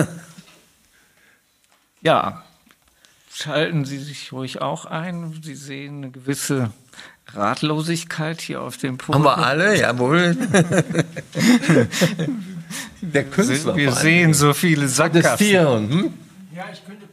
[2.02, 2.43] ja,
[3.34, 5.40] schalten Sie sich ruhig auch ein.
[5.42, 6.70] Sie sehen eine gewisse
[7.32, 9.14] Ratlosigkeit hier auf dem Punkt.
[9.14, 10.36] Haben wir alle, jawohl.
[13.00, 13.76] Der Künstler.
[13.76, 15.90] Wir sehen so viele Sackgassen.
[15.90, 16.14] Hm?
[16.54, 17.06] Ja, ich könnte